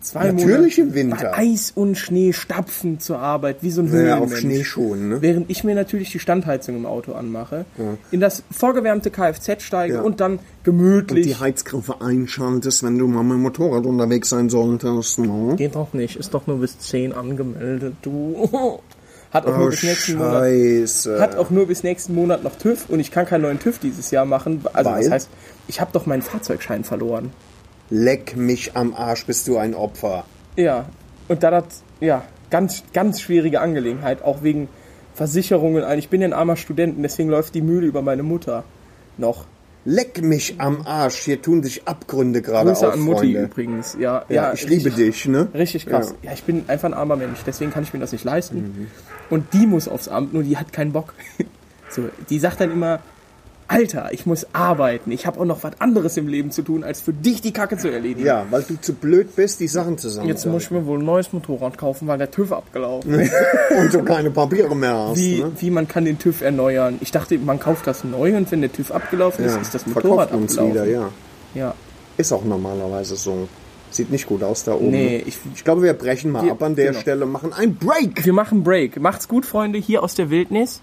Zwei 0.01 0.33
natürlich 0.33 0.79
Monate. 0.79 0.81
im 0.81 0.95
Winter. 0.95 1.31
Bei 1.33 1.39
Eis 1.39 1.73
und 1.75 1.97
Schnee 1.97 2.33
stapfen 2.33 3.01
zur 3.01 3.19
Arbeit, 3.19 3.59
wie 3.61 3.71
so 3.71 3.83
ein 3.83 3.87
Ja, 3.89 3.93
Höhlenmensch. 3.93 4.33
auf 4.33 4.39
Schneeschuhen, 4.39 5.09
ne? 5.11 5.23
Während 5.23 5.51
ich 5.51 5.63
mir 5.65 5.75
natürlich 5.75 6.11
die 6.11 6.19
Standheizung 6.19 6.77
im 6.77 6.87
Auto 6.87 7.13
anmache, 7.13 7.65
in 8.11 8.21
das 8.21 8.43
vorgewärmte 8.51 9.11
Kfz 9.11 9.63
steige 9.63 9.95
Ja. 9.95 10.01
und 10.03 10.21
dann 10.21 10.33
Und 10.35 10.41
gemütlich. 10.65 11.27
die 11.27 11.37
Heizgriffe 11.37 12.01
einschaltest, 12.01 12.83
wenn 12.83 12.99
du 12.99 13.07
mal 13.09 13.23
mit 13.23 13.33
dem 13.33 13.43
Motorrad 13.43 13.85
unterwegs 13.85 14.31
sein 14.31 14.49
solltest. 14.49 15.19
Ne? 15.19 15.55
Geht 15.57 15.75
doch 15.75 15.93
nicht, 15.93 16.17
ist 16.17 16.33
doch 16.33 16.47
nur 16.47 16.59
bis 16.61 16.79
10 16.79 17.13
angemeldet, 17.13 17.95
du. 18.03 18.49
Hat 19.33 19.47
auch 19.47 19.55
Oh, 19.57 19.59
nur 19.59 19.71
bis 19.71 19.83
nächsten 19.83 20.17
Monat. 20.17 21.21
Hat 21.21 21.37
auch 21.37 21.51
nur 21.51 21.67
bis 21.67 21.83
nächsten 21.83 22.15
Monat 22.15 22.45
noch 22.45 22.55
TÜV 22.57 22.89
und 22.89 23.01
ich 23.01 23.11
kann 23.11 23.27
keinen 23.27 23.43
neuen 23.43 23.59
TÜV 23.59 23.81
dieses 23.81 24.13
Jahr 24.13 24.25
machen. 24.27 24.65
Also 24.73 24.91
Weil? 24.91 25.03
das 25.03 25.11
heißt, 25.11 25.29
ich 25.67 25.81
habe 25.81 25.91
doch 25.93 26.07
meinen 26.07 26.23
Fahrzeugschein 26.23 26.85
verloren. 26.85 27.33
Leck 27.91 28.37
mich 28.37 28.77
am 28.77 28.95
Arsch, 28.95 29.27
bist 29.27 29.47
du 29.49 29.57
ein 29.59 29.75
Opfer. 29.75 30.25
Ja. 30.57 30.87
Und 31.29 31.43
da 31.43 31.51
das, 31.51 31.83
ja, 32.01 32.23
ganz, 32.51 32.83
ganz 32.93 33.21
schwierige 33.21 33.61
Angelegenheit, 33.61 34.23
auch 34.23 34.43
wegen 34.43 34.69
Versicherungen. 35.15 35.85
Ich 35.99 36.09
bin 36.09 36.21
ja 36.21 36.29
ein 36.29 36.33
armer 36.33 36.57
Student 36.57 36.97
und 36.97 37.03
deswegen 37.03 37.29
läuft 37.29 37.55
die 37.55 37.63
Mühle 37.63 37.87
über 37.87 38.03
meine 38.03 38.23
Mutter 38.23 38.65
noch. 39.17 39.45
Leck 39.87 40.23
mich 40.23 40.55
am 40.59 40.87
Arsch. 40.87 41.17
Hier 41.19 41.43
tun 41.43 41.63
sich 41.63 41.87
Abgründe 41.87 42.41
gerade 42.41 42.73
auf, 42.73 42.83
an 42.83 43.01
Mutti 43.01 43.19
Freunde. 43.35 43.43
übrigens. 43.43 43.97
Ja, 44.01 44.25
Ja, 44.31 44.53
ich 44.55 44.67
liebe 44.67 44.87
richtig- 44.87 44.97
dich, 44.97 45.27
ne? 45.29 45.49
Richtig 45.53 45.85
krass. 45.87 46.15
Ja. 46.23 46.33
ich 46.33 46.43
bin 46.45 46.65
einfach 46.69 46.89
ein 46.89 46.95
armer 46.95 47.17
Mensch, 47.17 47.41
deswegen 47.47 47.71
kann 47.71 47.83
ich 47.83 47.93
mir 47.93 48.01
das 48.01 48.11
nicht 48.13 48.25
leisten. 48.25 48.89
Und 49.29 49.53
die 49.53 49.67
muss 49.67 49.87
aufs 49.87 50.09
Amt, 50.09 50.33
nur 50.33 50.43
die 50.43 50.57
hat 50.57 50.73
keinen 50.73 50.93
Bock. 50.93 51.13
so, 51.91 52.09
die 52.31 52.39
sagt 52.39 52.61
dann 52.61 52.71
immer, 52.73 53.01
Alter, 53.67 54.11
ich 54.13 54.27
muss 54.27 54.47
arbeiten, 54.53 55.11
ich 55.11 55.27
habe 55.27 55.41
auch 55.41 55.45
noch 55.45 55.63
was 55.65 55.81
anderes 55.81 56.17
im 56.17 56.29
Leben 56.29 56.51
zu 56.51 56.63
tun, 56.63 56.85
als 56.85 57.01
für 57.01 57.13
dich 57.13 57.41
die 57.41 57.53
Kacke 57.53 57.79
zu 57.79 57.89
erledigen. 57.91 58.27
Ja, 58.27 58.45
weil 58.51 58.63
du 58.63 58.79
zu 58.81 58.93
blöd 58.93 59.35
bist, 59.37 59.61
die 59.61 59.69
Sachen 59.69 59.97
zusammen 59.97 60.29
Jetzt 60.29 60.45
muss 60.47 60.65
ich 60.65 60.71
mir 60.71 60.85
wohl 60.87 60.99
ein 60.99 61.05
neues 61.05 61.33
Motorrad 61.33 61.79
kaufen, 61.79 62.07
weil 62.07 62.19
der 62.19 62.31
TÜV 62.31 62.53
abgelaufen 62.53 63.15
ist. 63.21 63.33
Und 63.79 63.95
du 63.95 64.03
keine 64.05 64.31
Papiere 64.31 64.77
mehr 64.77 64.95
hast. 65.09 65.19
Wie, 65.19 65.41
ne? 65.41 65.53
wie 65.59 65.71
man 65.71 65.89
kann 65.89 66.05
den 66.05 66.19
TÜV 66.19 66.43
erneuern. 66.43 66.99
Ich 67.01 67.11
dachte, 67.11 67.39
man 67.39 67.59
kauft 67.59 67.87
das 67.87 68.05
neu 68.05 68.37
und 68.37 68.51
wenn 68.53 68.61
der 68.61 68.71
TÜV 68.73 68.91
abgelaufen 68.93 69.45
ist, 69.45 69.55
Ja, 69.55 69.61
ist 69.61 69.75
das 69.75 69.87
Motorrad 69.87 70.29
verkauft 70.29 70.35
uns 70.35 70.59
abgelaufen. 70.59 70.75
wieder, 70.91 70.93
ja. 71.01 71.09
ja. 71.55 71.75
Ist 72.17 72.33
auch 72.33 72.45
normalerweise 72.45 73.17
so. 73.17 73.49
Sieht 73.91 74.11
nicht 74.11 74.27
gut 74.27 74.43
aus 74.43 74.65
da 74.65 74.75
oben. 74.75 74.91
Nee, 74.91 75.23
ich- 75.25 75.39
ich 75.55 75.63
glaube, 75.65 75.83
wir 75.83 75.93
brechen 75.93 76.33
mal 76.33 76.45
Wir- 76.45 76.53
ab 76.53 76.63
an 76.65 76.75
der 76.75 76.89
genau. 76.89 76.99
Stelle, 77.01 77.27
machen 77.27 77.53
ein 77.53 77.77
Break. 77.77 78.25
Wir 78.27 78.33
machen 78.33 78.65
Break. 78.65 79.01
Macht's 79.01 79.29
gut, 79.29 79.47
Freunde, 79.47 79.79
hier 79.79 80.03
aus 80.03 80.15
der 80.17 80.31
Wildnis 80.31 80.81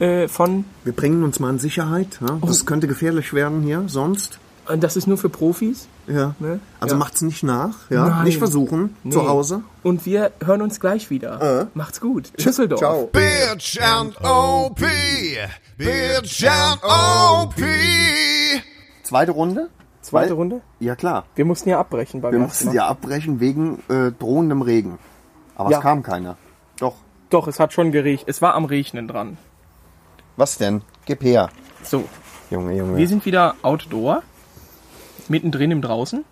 äh, 0.00 0.28
von 0.28 0.64
Wir 0.84 0.92
bringen 0.94 1.22
uns 1.24 1.40
mal 1.40 1.50
in 1.50 1.58
Sicherheit. 1.58 2.18
Ja? 2.20 2.38
Oh. 2.40 2.46
Das 2.46 2.66
könnte 2.66 2.86
gefährlich 2.86 3.32
werden 3.32 3.62
hier, 3.62 3.84
sonst. 3.86 4.38
Und 4.66 4.84
das 4.84 4.96
ist 4.96 5.06
nur 5.06 5.16
für 5.16 5.30
Profis. 5.30 5.88
Ja. 6.06 6.34
Ne? 6.40 6.60
Also 6.78 6.94
Ja. 6.94 6.98
macht's 6.98 7.22
nicht 7.22 7.42
nach. 7.42 7.90
Ja? 7.90 8.06
Nein. 8.06 8.24
Nicht 8.24 8.36
versuchen, 8.38 8.94
zu 9.10 9.20
Nee. 9.22 9.26
Hause. 9.28 9.62
Und 9.82 10.04
wir 10.04 10.32
hören 10.44 10.60
uns 10.62 10.78
gleich 10.78 11.08
wieder. 11.10 11.68
Macht's 11.74 12.00
gut. 12.02 12.30
Tschüsseldorf. 12.36 12.78
Ciao. 12.80 13.06
Bitch 13.12 13.80
and 13.80 14.14
OP. 14.22 14.80
Bitch 15.78 16.44
and 16.46 16.82
OP. 16.84 17.54
Zweite 19.02 19.32
Runde? 19.32 19.68
Zweite 20.02 20.30
Weil- 20.30 20.36
Runde? 20.36 20.60
Ja, 20.80 20.94
klar. 20.96 21.24
Wir 21.34 21.44
mussten 21.44 21.68
ja 21.70 21.78
abbrechen 21.80 22.20
beim 22.20 22.32
Wir 22.32 22.38
mussten 22.38 22.72
ja 22.72 22.86
abbrechen 22.86 23.40
wegen 23.40 23.82
äh, 23.88 24.12
drohendem 24.12 24.62
Regen. 24.62 24.98
Aber 25.56 25.70
Ja. 25.70 25.78
es 25.78 25.82
kam 25.82 26.02
keiner. 26.02 26.36
Doch. 26.78 26.94
Doch, 27.30 27.48
es 27.48 27.58
hat 27.60 27.72
schon 27.72 27.90
geregnet. 27.92 28.28
Es 28.28 28.40
war 28.40 28.54
am 28.54 28.64
Regnen 28.64 29.08
dran. 29.08 29.36
Was 30.38 30.56
denn? 30.56 30.82
Gib 31.04 31.24
her. 31.24 31.48
So, 31.82 32.04
Junge, 32.48 32.72
Junge. 32.76 32.96
wir 32.96 33.08
sind 33.08 33.26
wieder 33.26 33.56
outdoor. 33.62 34.22
Mittendrin 35.28 35.72
im 35.72 35.82
Draußen. 35.82 36.24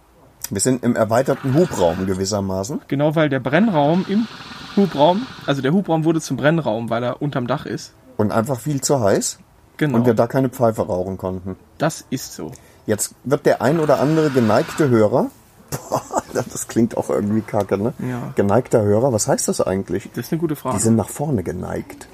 Wir 0.48 0.60
sind 0.60 0.84
im 0.84 0.94
erweiterten 0.94 1.54
Hubraum 1.54 2.06
gewissermaßen. 2.06 2.82
Genau, 2.86 3.16
weil 3.16 3.28
der 3.28 3.40
Brennraum 3.40 4.06
im 4.08 4.28
Hubraum, 4.76 5.26
also 5.44 5.60
der 5.60 5.72
Hubraum 5.72 6.04
wurde 6.04 6.20
zum 6.20 6.36
Brennraum, 6.36 6.88
weil 6.88 7.02
er 7.02 7.20
unterm 7.20 7.48
Dach 7.48 7.66
ist. 7.66 7.94
Und 8.16 8.30
einfach 8.30 8.60
viel 8.60 8.80
zu 8.80 9.00
heiß. 9.00 9.40
Genau. 9.76 9.98
Und 9.98 10.06
wir 10.06 10.14
da 10.14 10.28
keine 10.28 10.50
Pfeife 10.50 10.86
rauchen 10.86 11.18
konnten. 11.18 11.56
das 11.78 12.06
ist 12.08 12.32
so. 12.34 12.52
Jetzt 12.86 13.12
wird 13.24 13.44
der 13.44 13.60
ein 13.60 13.80
oder 13.80 13.98
andere 13.98 14.30
geneigte 14.30 14.88
Hörer. 14.88 15.32
Boah, 15.90 16.22
das 16.32 16.68
klingt 16.68 16.96
auch 16.96 17.10
irgendwie 17.10 17.40
kacke, 17.40 17.76
ne? 17.76 17.92
Ja. 17.98 18.32
Geneigter 18.36 18.82
Hörer, 18.82 19.12
was 19.12 19.26
heißt 19.26 19.48
das 19.48 19.60
eigentlich? 19.60 20.08
Das 20.14 20.26
ist 20.26 20.32
eine 20.32 20.40
gute 20.40 20.54
Frage. 20.54 20.76
Die 20.76 20.82
sind 20.84 20.94
nach 20.94 21.08
vorne 21.08 21.42
geneigt. 21.42 22.06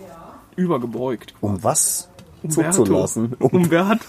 Übergebeugt. 0.57 1.35
Um 1.41 1.63
was 1.63 2.09
zuzulassen? 2.49 3.35
Um, 3.39 3.51
Umberto. 3.63 4.05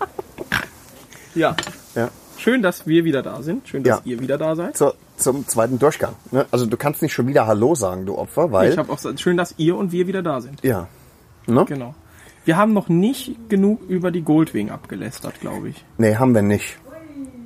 ja, 1.34 1.56
ja. 1.94 2.08
schön, 2.38 2.62
dass 2.62 2.86
wir 2.86 3.04
wieder 3.04 3.22
da 3.22 3.42
sind. 3.42 3.68
Schön, 3.68 3.82
dass 3.82 3.98
Ja. 3.98 4.02
ihr 4.04 4.20
wieder 4.20 4.38
da 4.38 4.54
seid. 4.56 4.76
Zur, 4.76 4.94
zum 5.16 5.46
zweiten 5.46 5.78
Durchgang. 5.78 6.14
Ne? 6.30 6.46
Also 6.50 6.66
du 6.66 6.76
kannst 6.76 7.02
nicht 7.02 7.12
schon 7.12 7.26
wieder 7.26 7.46
Hallo 7.46 7.74
sagen, 7.74 8.06
du 8.06 8.16
Opfer, 8.16 8.52
weil... 8.52 8.70
Ich 8.72 8.78
habe 8.78 8.90
auch 8.92 8.96
gesagt, 8.96 9.20
schön, 9.20 9.36
dass 9.36 9.54
ihr 9.58 9.76
und 9.76 9.92
wir 9.92 10.06
wieder 10.06 10.22
da 10.22 10.40
sind. 10.40 10.62
ja. 10.62 10.88
Ne? 11.46 11.64
Genau. 11.66 11.92
Wir 12.44 12.56
haben 12.56 12.72
noch 12.72 12.88
nicht 12.88 13.48
genug 13.48 13.82
über 13.88 14.10
die 14.12 14.22
Goldwing 14.22 14.70
abgelästert, 14.70 15.40
glaube 15.40 15.70
ich. 15.70 15.84
Nee, 15.98 16.16
haben 16.16 16.34
wir 16.36 16.42
nicht. 16.42 16.78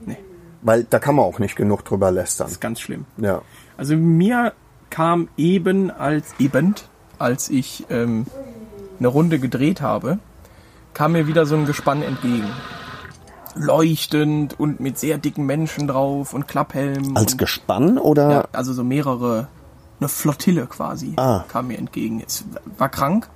Nee. 0.07 0.17
Weil 0.63 0.85
da 0.85 0.99
kann 0.99 1.15
man 1.17 1.25
auch 1.25 1.39
nicht 1.39 1.57
genug 1.57 1.83
drüber 1.85 2.11
lästern. 2.11 2.47
Das 2.47 2.53
ist 2.53 2.61
ganz 2.61 2.81
schlimm. 2.81 3.07
Ja. 3.17 3.41
Also 3.79 3.97
mir 3.97 4.53
kam 4.91 5.29
eben 5.39 5.91
als 5.91 6.35
eben, 6.39 6.75
als 7.19 7.49
ich 7.49 7.87
ähm, 7.91 8.27
eine 8.99 9.09
Runde 9.09 9.39
gedreht 9.39 9.81
habe, 9.81 10.19
kam 10.95 11.13
mir 11.13 11.27
wieder 11.27 11.47
so 11.47 11.55
ein 11.57 11.67
Gespann 11.67 12.03
entgegen. 12.03 12.49
Leuchtend 13.55 14.59
und 14.59 14.81
mit 14.81 14.99
sehr 14.99 15.17
dicken 15.19 15.47
Menschen 15.47 15.89
drauf 15.89 16.35
und 16.35 16.47
Klapphelm. 16.47 17.17
Als 17.17 17.33
und, 17.33 17.39
Gespann 17.39 17.99
oder... 17.99 18.31
ja, 18.31 18.45
also 18.53 18.73
so 18.73 18.85
mehrere, 18.85 19.49
eine 19.99 20.09
Flottille 20.09 20.67
quasi 20.67 21.15
Ah. 21.17 21.45
kam 21.49 21.69
mir 21.69 21.79
entgegen. 21.79 22.23
Es 22.27 22.45
war 22.77 22.91
krank. 22.91 23.29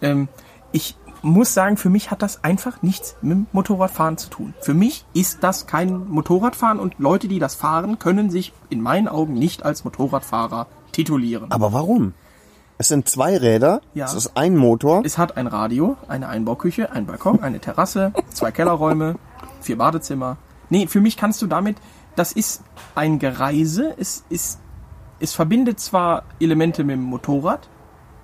Ähm, 0.00 0.28
ich 0.72 0.96
muss 1.20 1.54
sagen, 1.54 1.76
für 1.76 1.90
mich 1.90 2.10
hat 2.10 2.22
das 2.22 2.42
einfach 2.42 2.82
nichts 2.82 3.14
mit 3.20 3.32
dem 3.32 3.46
Motorradfahren 3.52 4.16
zu 4.16 4.28
tun. 4.28 4.54
Für 4.60 4.74
mich 4.74 5.04
ist 5.12 5.38
das 5.44 5.66
kein 5.66 6.08
Motorradfahren 6.08 6.80
und 6.80 6.98
Leute, 6.98 7.28
die 7.28 7.38
das 7.38 7.54
fahren, 7.54 7.98
können 7.98 8.30
sich 8.30 8.52
in 8.70 8.80
meinen 8.80 9.06
Augen 9.06 9.34
nicht 9.34 9.64
als 9.64 9.84
Motorradfahrer 9.84 10.66
titulieren. 10.92 11.52
Aber 11.52 11.72
warum? 11.72 12.14
Es 12.82 12.88
sind 12.88 13.08
zwei 13.08 13.36
Räder, 13.36 13.80
Ja. 13.94 14.06
es 14.06 14.14
ist 14.14 14.36
ein 14.36 14.56
Motor. 14.56 15.02
Es 15.04 15.16
hat 15.16 15.36
ein 15.36 15.46
Radio, 15.46 15.96
eine 16.08 16.26
Einbauküche, 16.26 16.90
ein 16.90 17.06
Balkon, 17.06 17.40
eine 17.40 17.60
Terrasse, 17.60 18.12
zwei 18.30 18.50
Kellerräume, 18.50 19.20
vier 19.60 19.78
Badezimmer. 19.78 20.36
Nee, 20.68 20.88
für 20.88 21.00
mich 21.00 21.16
kannst 21.16 21.40
du 21.42 21.46
damit, 21.46 21.76
das 22.16 22.32
ist 22.32 22.64
ein 22.96 23.20
Gereise, 23.20 23.94
es 24.00 24.24
ist, 24.30 24.58
es 25.20 25.32
verbindet 25.32 25.78
zwar 25.78 26.24
Elemente 26.40 26.82
mit 26.82 26.96
dem 26.96 27.04
Motorrad 27.04 27.68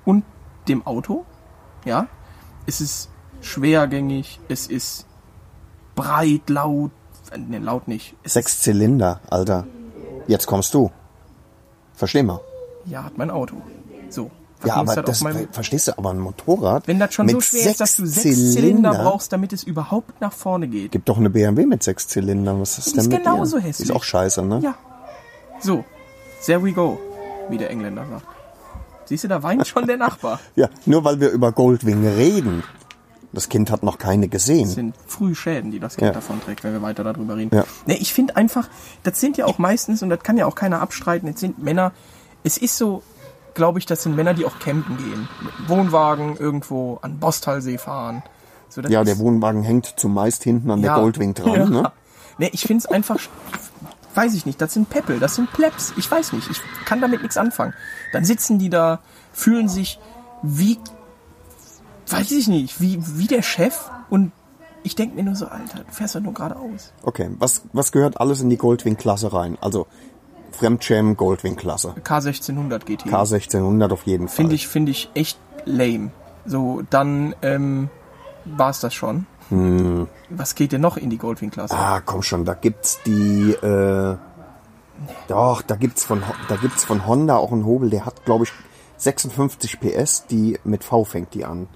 und 0.04 0.24
dem 0.66 0.84
Auto, 0.84 1.24
ja, 1.84 2.08
es 2.66 2.80
ist 2.80 3.10
schwergängig, 3.40 4.40
es 4.48 4.66
ist 4.66 5.06
breit, 5.94 6.50
laut, 6.50 6.90
nee, 7.36 7.58
laut 7.58 7.86
nicht, 7.86 8.16
es 8.24 8.32
Sechs 8.32 8.60
Zylinder, 8.60 9.20
Alter. 9.30 9.68
Jetzt 10.26 10.48
kommst 10.48 10.74
du. 10.74 10.90
Versteh 11.94 12.24
mal. 12.24 12.40
Ja, 12.86 13.04
hat 13.04 13.16
mein 13.18 13.30
Auto. 13.30 13.54
Ja, 14.64 14.74
aber 14.74 14.96
halt 14.96 15.06
das, 15.08 15.20
meinem- 15.22 15.48
verstehst 15.52 15.88
du, 15.88 15.96
aber 15.98 16.10
ein 16.10 16.18
Motorrad 16.18 16.88
Wenn 16.88 16.98
das 16.98 17.14
schon 17.14 17.26
mit 17.26 17.34
so 17.36 17.40
schwer 17.40 17.70
ist, 17.70 17.80
dass 17.80 17.94
du 17.96 18.06
sechs 18.06 18.22
Zylinder 18.24 18.90
Zylinder- 18.92 18.94
brauchst, 19.04 19.32
damit 19.32 19.52
es 19.52 19.62
überhaupt 19.62 20.20
nach 20.20 20.32
vorne 20.32 20.66
geht. 20.68 20.90
Gibt 20.92 21.08
doch 21.08 21.16
eine 21.18 21.30
BMW 21.30 21.64
mit 21.66 21.82
sechs 21.82 22.08
Zylindern. 22.08 22.60
Was 22.60 22.76
ist 22.78 22.92
denn 22.92 23.00
ist 23.04 23.08
mit 23.10 23.18
genauso 23.18 23.58
dir? 23.58 23.64
hässlich. 23.66 23.88
Ist 23.90 23.94
auch 23.94 24.02
scheiße, 24.02 24.42
ne? 24.42 24.60
Ja. 24.62 24.74
So, 25.60 25.84
there 26.44 26.62
we 26.64 26.72
go, 26.72 26.98
wie 27.48 27.56
der 27.58 27.70
Engländer 27.70 28.04
sagt. 28.10 28.26
Siehst 29.06 29.24
du, 29.24 29.28
da 29.28 29.42
weint 29.42 29.66
schon 29.66 29.86
der 29.86 29.96
Nachbar. 29.96 30.38
Ja, 30.56 30.68
nur 30.86 31.04
weil 31.04 31.20
wir 31.20 31.30
über 31.30 31.52
Goldwing 31.52 32.06
reden. 32.06 32.62
Das 33.32 33.48
Kind 33.50 33.70
hat 33.70 33.82
noch 33.82 33.98
keine 33.98 34.26
gesehen. 34.28 34.62
Das 34.64 34.72
sind 34.74 34.94
Frühschäden, 35.06 35.70
die 35.70 35.78
das 35.80 35.96
Kind 35.96 36.08
Ja. 36.08 36.12
davon 36.14 36.40
trägt, 36.42 36.64
wenn 36.64 36.72
wir 36.72 36.80
weiter 36.82 37.04
darüber 37.04 37.36
reden. 37.36 37.54
Ja. 37.54 37.64
Ne, 37.86 37.96
ich 37.98 38.12
finde 38.14 38.36
einfach, 38.36 38.68
das 39.02 39.20
sind 39.20 39.36
ja 39.36 39.44
auch 39.44 39.58
meistens, 39.58 40.02
und 40.02 40.08
das 40.08 40.20
kann 40.22 40.36
ja 40.38 40.46
auch 40.46 40.54
keiner 40.54 40.80
abstreiten, 40.80 41.30
das 41.30 41.38
sind 41.38 41.62
Männer, 41.62 41.92
es 42.42 42.56
ist 42.56 42.76
so, 42.78 43.02
glaube 43.58 43.80
ich, 43.80 43.86
das 43.86 44.04
sind 44.04 44.16
Männer, 44.16 44.32
die 44.32 44.46
auch 44.46 44.58
campen 44.60 44.96
gehen. 44.96 45.28
Mit 45.42 45.68
Wohnwagen 45.68 46.36
irgendwo 46.36 46.98
an 47.02 47.18
Bostalsee 47.18 47.76
fahren. 47.76 48.22
So, 48.68 48.80
Ja, 48.82 49.02
der 49.04 49.18
Wohnwagen 49.18 49.62
hängt 49.62 49.94
zumeist 49.98 50.44
hinten 50.44 50.70
an 50.70 50.80
der 50.80 50.94
Goldwing 50.94 51.34
dran. 51.34 51.52
Ja. 51.54 51.64
Ne? 51.66 51.92
Ne, 52.38 52.48
ich 52.52 52.62
finde 52.62 52.84
es 52.84 52.86
einfach, 52.86 53.18
weiß 54.14 54.34
ich 54.34 54.46
nicht, 54.46 54.60
das 54.60 54.74
sind 54.74 54.88
Peppel, 54.88 55.18
das 55.18 55.34
sind 55.34 55.52
Plebs. 55.52 55.92
Ich 55.96 56.08
weiß 56.08 56.32
nicht, 56.34 56.48
ich 56.48 56.60
kann 56.84 57.00
damit 57.00 57.22
nichts 57.22 57.36
anfangen. 57.36 57.74
Dann 58.12 58.24
sitzen 58.24 58.60
die 58.60 58.70
da, 58.70 59.00
fühlen 59.32 59.68
sich 59.68 59.98
wie, 60.42 60.78
weiß 62.06 62.30
ich 62.30 62.46
nicht, 62.46 62.80
wie, 62.80 63.00
wie 63.18 63.26
der 63.26 63.42
Chef 63.42 63.90
und 64.08 64.30
ich 64.84 64.94
denke 64.94 65.16
mir 65.16 65.24
nur 65.24 65.34
so, 65.34 65.46
Alter, 65.46 65.80
du 65.80 65.92
fährst 65.92 66.14
ja 66.14 66.20
nur 66.20 66.32
geradeaus. 66.32 66.92
Okay, 67.02 67.28
was, 67.38 67.62
was 67.72 67.90
gehört 67.90 68.20
alles 68.20 68.40
in 68.40 68.50
die 68.50 68.56
Goldwing-Klasse 68.56 69.32
rein? 69.32 69.58
Also 69.60 69.88
Fremdschämen, 70.58 71.16
Goldwing-Klasse. 71.16 71.94
K1600 72.04 72.84
GT. 72.84 73.06
K1600 73.06 73.92
auf 73.92 74.02
jeden 74.04 74.28
Fall. 74.28 74.36
Finde 74.36 74.54
ich, 74.56 74.68
finde 74.68 74.90
ich 74.90 75.10
echt 75.14 75.38
lame. 75.64 76.10
So, 76.44 76.82
dann 76.90 77.34
ähm, 77.42 77.90
war 78.44 78.70
es 78.70 78.80
das 78.80 78.94
schon. 78.94 79.26
Was 80.30 80.54
geht 80.54 80.72
denn 80.72 80.80
noch 80.82 80.96
in 80.96 81.08
die 81.10 81.16
Goldwing-Klasse? 81.16 81.74
Ah, 81.74 82.00
komm 82.04 82.22
schon, 82.22 82.44
da 82.44 82.54
gibt's 82.54 83.00
die, 83.06 83.52
äh, 83.52 84.16
doch, 85.26 85.62
da 85.62 85.76
gibt's 85.76 86.04
von, 86.04 86.22
da 86.48 86.56
gibt's 86.56 86.84
von 86.84 87.06
Honda 87.06 87.36
auch 87.36 87.52
einen 87.52 87.64
Hobel, 87.64 87.88
der 87.88 88.04
hat, 88.04 88.24
glaube 88.26 88.44
ich, 88.44 88.52
56 88.98 89.80
PS, 89.80 90.26
die 90.26 90.58
mit 90.64 90.84
V 90.84 91.04
fängt 91.04 91.32
die 91.34 91.44
an. 91.44 91.68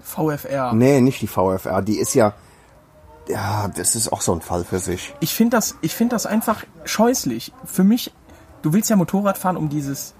VFR. 0.00 0.74
Nee, 0.74 1.00
nicht 1.00 1.20
die 1.22 1.26
VFR, 1.26 1.82
die 1.82 1.98
ist 1.98 2.14
ja, 2.14 2.34
ja, 3.28 3.68
das 3.68 3.94
ist 3.96 4.12
auch 4.12 4.20
so 4.20 4.32
ein 4.32 4.40
Fall 4.40 4.64
für 4.64 4.78
sich. 4.78 5.14
ich 5.20 5.34
finde 5.34 5.56
das, 5.56 5.76
ich 5.80 5.94
finde 5.94 6.14
das 6.14 6.26
einfach 6.26 6.64
scheußlich. 6.84 7.52
Für 7.64 7.84
mich, 7.84 8.12
du 8.62 8.72
willst 8.72 8.90
ja 8.90 8.96
Motorrad 8.96 9.36
fahren, 9.38 9.56
um 9.56 9.68
dieses, 9.68 10.14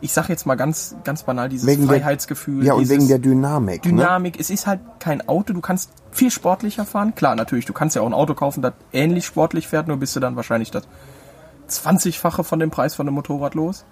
ich 0.00 0.12
sag 0.12 0.28
jetzt 0.28 0.46
mal 0.46 0.54
ganz, 0.54 0.94
ganz 1.04 1.24
banal, 1.24 1.48
dieses 1.48 1.66
Wegen 1.66 1.86
der- 1.88 1.98
Freiheitsgefühl. 2.00 2.64
Ja, 2.64 2.74
und 2.74 2.88
wegen 2.88 3.06
der 3.08 3.18
Dynamik. 3.18 3.84
Ne? 3.84 3.90
Dynamik. 3.92 4.38
Es 4.40 4.48
ist 4.50 4.66
halt 4.66 4.80
kein 4.98 5.28
Auto, 5.28 5.52
du 5.52 5.60
kannst 5.60 5.90
viel 6.10 6.30
sportlicher 6.30 6.84
fahren. 6.86 7.14
Klar, 7.14 7.34
natürlich, 7.36 7.66
du 7.66 7.72
kannst 7.72 7.96
ja 7.96 8.02
auch 8.02 8.06
ein 8.06 8.14
Auto 8.14 8.34
kaufen, 8.34 8.62
das 8.62 8.74
ähnlich 8.92 9.26
sportlich 9.26 9.68
fährt, 9.68 9.88
nur 9.88 9.96
bist 9.98 10.16
du 10.16 10.20
dann 10.20 10.36
wahrscheinlich 10.36 10.70
das 10.70 10.84
20-fache 11.68 12.44
von 12.44 12.58
dem 12.60 12.70
Preis 12.70 12.94
von 12.94 13.06
einem 13.06 13.14
Motorrad 13.14 13.54
los. 13.54 13.84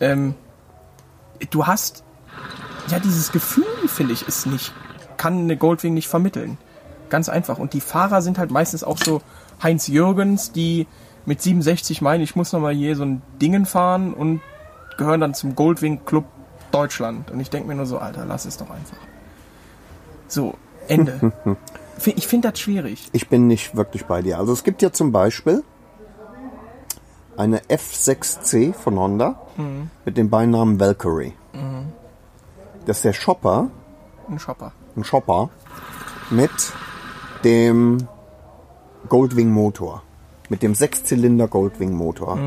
Ähm, 0.00 0.34
du 1.50 1.66
hast, 1.66 2.02
ja, 2.88 2.98
dieses 2.98 3.30
Gefühl, 3.32 3.64
finde 3.86 4.12
ich, 4.12 4.26
ist 4.26 4.46
nicht, 4.46 4.72
kann 5.16 5.38
eine 5.40 5.56
Goldwing 5.56 5.94
nicht 5.94 6.08
vermitteln. 6.08 6.58
Ganz 7.08 7.28
einfach. 7.28 7.58
Und 7.58 7.72
die 7.72 7.80
Fahrer 7.80 8.22
sind 8.22 8.38
halt 8.38 8.50
meistens 8.50 8.82
auch 8.84 8.98
so 8.98 9.22
Heinz 9.62 9.86
Jürgens, 9.88 10.52
die 10.52 10.86
mit 11.24 11.42
67 11.42 12.02
meinen, 12.02 12.22
ich 12.22 12.36
muss 12.36 12.52
nochmal 12.52 12.74
hier 12.74 12.94
so 12.96 13.04
ein 13.04 13.22
Dingen 13.40 13.66
fahren 13.66 14.12
und 14.14 14.40
gehören 14.98 15.20
dann 15.20 15.34
zum 15.34 15.54
Goldwing 15.54 16.04
Club 16.04 16.24
Deutschland. 16.72 17.30
Und 17.30 17.40
ich 17.40 17.50
denke 17.50 17.68
mir 17.68 17.74
nur 17.74 17.86
so, 17.86 17.98
Alter, 17.98 18.24
lass 18.26 18.44
es 18.44 18.56
doch 18.56 18.70
einfach. 18.70 18.98
So, 20.28 20.54
Ende. 20.88 21.32
Ich 22.04 22.26
finde 22.26 22.50
das 22.50 22.60
schwierig. 22.60 23.08
Ich 23.14 23.30
bin 23.30 23.46
nicht 23.46 23.74
wirklich 23.74 24.04
bei 24.04 24.20
dir. 24.20 24.38
Also 24.38 24.52
es 24.52 24.64
gibt 24.64 24.82
ja 24.82 24.92
zum 24.92 25.12
Beispiel 25.12 25.64
eine 27.38 27.60
F6C 27.60 28.74
von 28.74 28.98
Honda 28.98 29.40
Mhm. 29.56 29.88
mit 30.04 30.18
dem 30.18 30.28
Beinamen 30.28 30.78
Valkyrie. 30.78 31.32
Das 32.84 32.98
ist 32.98 33.04
der 33.06 33.14
Shopper, 33.14 33.68
Ein 34.28 34.38
Shopper. 34.38 34.72
ein 34.94 35.04
Shopper 35.04 35.48
mit 36.28 36.50
dem 37.44 38.08
Goldwing 39.08 39.50
Motor. 39.50 40.02
Mit 40.48 40.62
dem 40.62 40.74
Sechszylinder 40.74 41.48
Goldwing 41.48 41.92
Motor. 41.92 42.38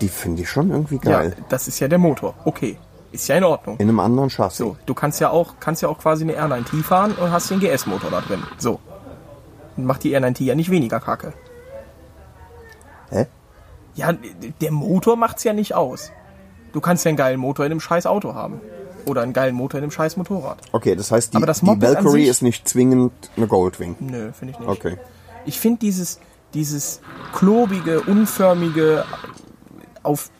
Die 0.00 0.08
finde 0.08 0.42
ich 0.42 0.50
schon 0.50 0.70
irgendwie 0.70 0.98
geil. 0.98 1.34
Ja, 1.36 1.44
das 1.48 1.68
ist 1.68 1.80
ja 1.80 1.88
der 1.88 1.98
Motor. 1.98 2.34
Okay. 2.44 2.78
Ist 3.12 3.28
ja 3.28 3.36
in 3.36 3.44
Ordnung. 3.44 3.76
In 3.78 3.88
einem 3.88 4.00
anderen 4.00 4.28
Chassis. 4.28 4.58
So, 4.58 4.76
du 4.84 4.92
kannst 4.92 5.20
ja 5.20 5.30
auch, 5.30 5.54
kannst 5.58 5.80
ja 5.80 5.88
auch 5.88 5.98
quasi 5.98 6.24
eine 6.24 6.34
R9T 6.34 6.82
fahren 6.82 7.12
und 7.12 7.30
hast 7.30 7.50
den 7.50 7.60
GS-Motor 7.60 8.10
da 8.10 8.20
drin. 8.20 8.42
So. 8.58 8.78
Macht 9.76 10.04
die 10.04 10.14
R9T 10.14 10.44
ja 10.44 10.54
nicht 10.54 10.70
weniger 10.70 11.00
kacke. 11.00 11.32
Hä? 13.10 13.26
Ja, 13.94 14.12
der 14.60 14.70
Motor 14.70 15.16
macht's 15.16 15.44
ja 15.44 15.54
nicht 15.54 15.74
aus. 15.74 16.12
Du 16.72 16.80
kannst 16.80 17.06
ja 17.06 17.10
einen 17.10 17.16
geilen 17.16 17.40
Motor 17.40 17.64
in 17.64 17.72
einem 17.72 17.80
scheiß 17.80 18.06
Auto 18.06 18.34
haben. 18.34 18.60
Oder 19.06 19.22
einen 19.22 19.32
geilen 19.32 19.54
Motor 19.54 19.78
in 19.78 19.84
einem 19.84 19.90
scheiß 19.92 20.16
Motorrad. 20.16 20.58
Okay, 20.72 20.94
das 20.96 21.10
heißt, 21.12 21.32
die, 21.32 21.36
Aber 21.36 21.46
das 21.46 21.60
die 21.60 21.66
Moped 21.66 21.82
Valkyrie 21.82 22.22
sich- 22.22 22.28
ist 22.28 22.42
nicht 22.42 22.68
zwingend 22.68 23.12
eine 23.36 23.46
Goldwing. 23.46 23.96
Nö, 24.00 24.32
finde 24.32 24.52
ich 24.54 24.58
nicht. 24.60 24.68
Okay. 24.68 24.98
Ich 25.44 25.60
finde 25.60 25.78
dieses, 25.80 26.18
dieses 26.54 27.00
klobige, 27.32 28.00
unförmige, 28.02 29.04
auf 30.02 30.30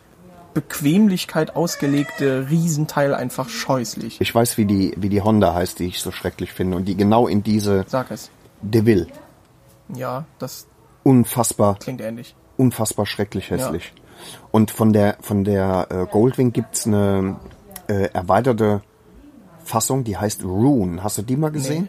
Bequemlichkeit 0.55 1.55
ausgelegte 1.55 2.47
Riesenteil 2.51 3.15
einfach 3.15 3.49
scheußlich. 3.49 4.21
Ich 4.21 4.35
weiß, 4.35 4.57
wie 4.57 4.65
die, 4.65 4.95
wie 4.97 5.11
die 5.11 5.21
Honda 5.21 5.53
heißt, 5.55 5.79
die 5.79 5.85
ich 5.87 6.01
so 6.01 6.11
schrecklich 6.11 6.53
finde. 6.53 6.77
Und 6.79 6.87
die 6.87 6.97
genau 6.97 7.27
in 7.29 7.43
diese 7.43 7.85
Sag 7.87 8.11
es. 8.11 8.31
DeVille. 8.63 9.07
Ja, 9.95 10.25
das 10.39 10.67
Unfassbar, 11.03 11.77
klingt 11.79 12.01
ähnlich. 12.01 12.35
unfassbar 12.57 13.07
schrecklich 13.07 13.51
hässlich. 13.51 13.93
Und 14.51 14.71
von 14.71 14.93
der, 14.95 15.19
von 15.21 15.45
der 15.45 15.87
äh, 15.91 16.07
Goldwing 16.11 16.53
gibt's 16.53 16.87
eine 16.87 17.37
äh, 17.89 18.11
erweiterte 18.13 18.83
Fassung, 19.65 20.05
die 20.05 20.17
heißt 20.17 20.45
Rune. 20.45 21.03
Hast 21.03 21.19
du 21.19 21.23
die 21.23 21.37
mal 21.37 21.51
gesehen? 21.51 21.89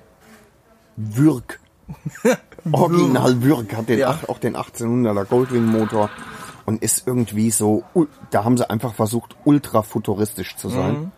Würg. 0.95 1.59
Original 2.71 3.41
Würg 3.43 3.75
hat 3.75 3.89
den, 3.89 3.99
Ja. 3.99 4.19
auch 4.27 4.39
den 4.39 4.55
1800er 4.57 5.25
Goldwing 5.25 5.65
Motor 5.65 6.09
und 6.65 6.81
ist 6.81 7.07
irgendwie 7.07 7.51
so, 7.51 7.83
da 8.31 8.43
haben 8.43 8.57
sie 8.57 8.69
einfach 8.69 8.93
versucht, 8.93 9.35
ultra 9.45 9.83
futuristisch 9.83 10.55
zu 10.57 10.69
sein. 10.69 10.93
Mhm. 10.99 11.11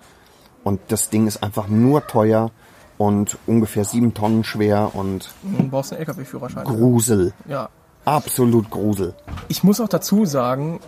Und 0.64 0.82
das 0.90 1.10
Ding 1.10 1.26
ist 1.28 1.42
einfach 1.42 1.68
nur 1.70 2.06
teuer 2.06 2.52
und 2.98 3.38
ungefähr 3.48 3.86
sieben 3.86 4.14
Tonnen 4.14 4.44
schwer 4.44 4.92
und 4.94 5.32
Du 5.42 5.68
brauchst 5.70 5.94
einen 5.94 6.02
LKW-Führerschein. 6.02 6.66
Grusel. 6.66 7.34
Ja. 7.48 7.70
Absolut 8.06 8.70
Grusel. 8.70 9.16
Ich 9.48 9.64
muss 9.64 9.80
auch 9.80 9.88
dazu 9.88 10.26
sagen, 10.26 10.80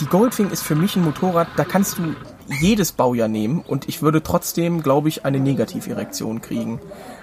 die 0.00 0.06
Goldwing 0.06 0.50
ist 0.50 0.62
für 0.62 0.74
mich 0.74 0.96
ein 0.96 1.04
Motorrad, 1.04 1.48
da 1.56 1.64
kannst 1.64 1.98
du 1.98 2.14
jedes 2.60 2.92
Baujahr 2.92 3.28
nehmen 3.28 3.60
und 3.60 3.88
ich 3.88 4.02
würde 4.02 4.22
trotzdem, 4.22 4.82
glaube 4.82 5.08
ich, 5.08 5.24
eine 5.24 5.40
Negativerektion 5.40 6.40
kriegen. 6.40 6.80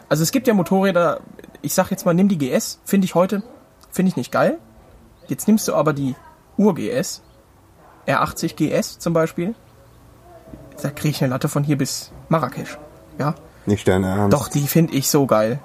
Also 0.09 0.23
es 0.23 0.31
gibt 0.31 0.47
ja 0.47 0.53
Motorräder, 0.53 1.21
ich 1.61 1.73
sag 1.73 1.91
jetzt 1.91 2.05
mal, 2.05 2.13
nimm 2.13 2.27
die 2.27 2.37
GS, 2.37 2.79
finde 2.85 3.05
ich 3.05 3.15
heute, 3.15 3.43
finde 3.91 4.09
ich 4.09 4.15
nicht 4.15 4.31
geil. 4.31 4.57
Jetzt 5.27 5.47
nimmst 5.47 5.67
du 5.67 5.73
aber 5.73 5.93
die 5.93 6.15
Ur-GS, 6.57 7.21
R80 8.07 8.55
GS 8.55 8.99
zum 8.99 9.13
Beispiel, 9.13 9.55
da 10.81 10.89
kriege 10.89 11.09
ich 11.09 11.23
eine 11.23 11.31
Latte 11.31 11.47
von 11.47 11.63
hier 11.63 11.77
bis 11.77 12.11
Marrakesch. 12.29 12.77
Ja, 13.17 13.35
Nicht 13.65 13.87
dein 13.87 14.03
Ernst. 14.03 14.33
doch, 14.33 14.47
die 14.49 14.67
finde 14.67 14.93
ich 14.93 15.09
so 15.09 15.25
geil. 15.25 15.59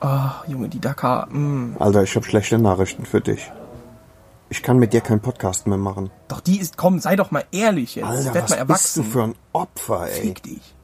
Ah, 0.00 0.42
Junge, 0.48 0.68
die 0.68 0.80
Dakar, 0.80 1.26
mm. 1.28 1.76
Alter, 1.78 2.02
ich 2.02 2.16
habe 2.16 2.26
schlechte 2.26 2.58
Nachrichten 2.58 3.04
für 3.04 3.20
dich. 3.20 3.52
Ich 4.52 4.62
kann 4.62 4.78
mit 4.78 4.92
dir 4.92 5.00
keinen 5.00 5.20
Podcast 5.20 5.66
mehr 5.66 5.78
machen. 5.78 6.10
Doch, 6.28 6.40
die 6.40 6.58
ist, 6.60 6.76
komm, 6.76 6.98
sei 6.98 7.16
doch 7.16 7.30
mal 7.30 7.42
ehrlich 7.52 7.94
jetzt. 7.94 8.04
Alter, 8.06 8.34
Werd 8.34 8.50
was 8.50 8.50
mal 8.58 8.64
bist 8.66 8.96
du 8.96 9.00
erwachsen. 9.00 9.04
für 9.04 9.22
ein 9.22 9.34
Opfer, 9.54 10.08
ey. 10.12 10.20
Fick 10.20 10.42
dich. 10.42 10.74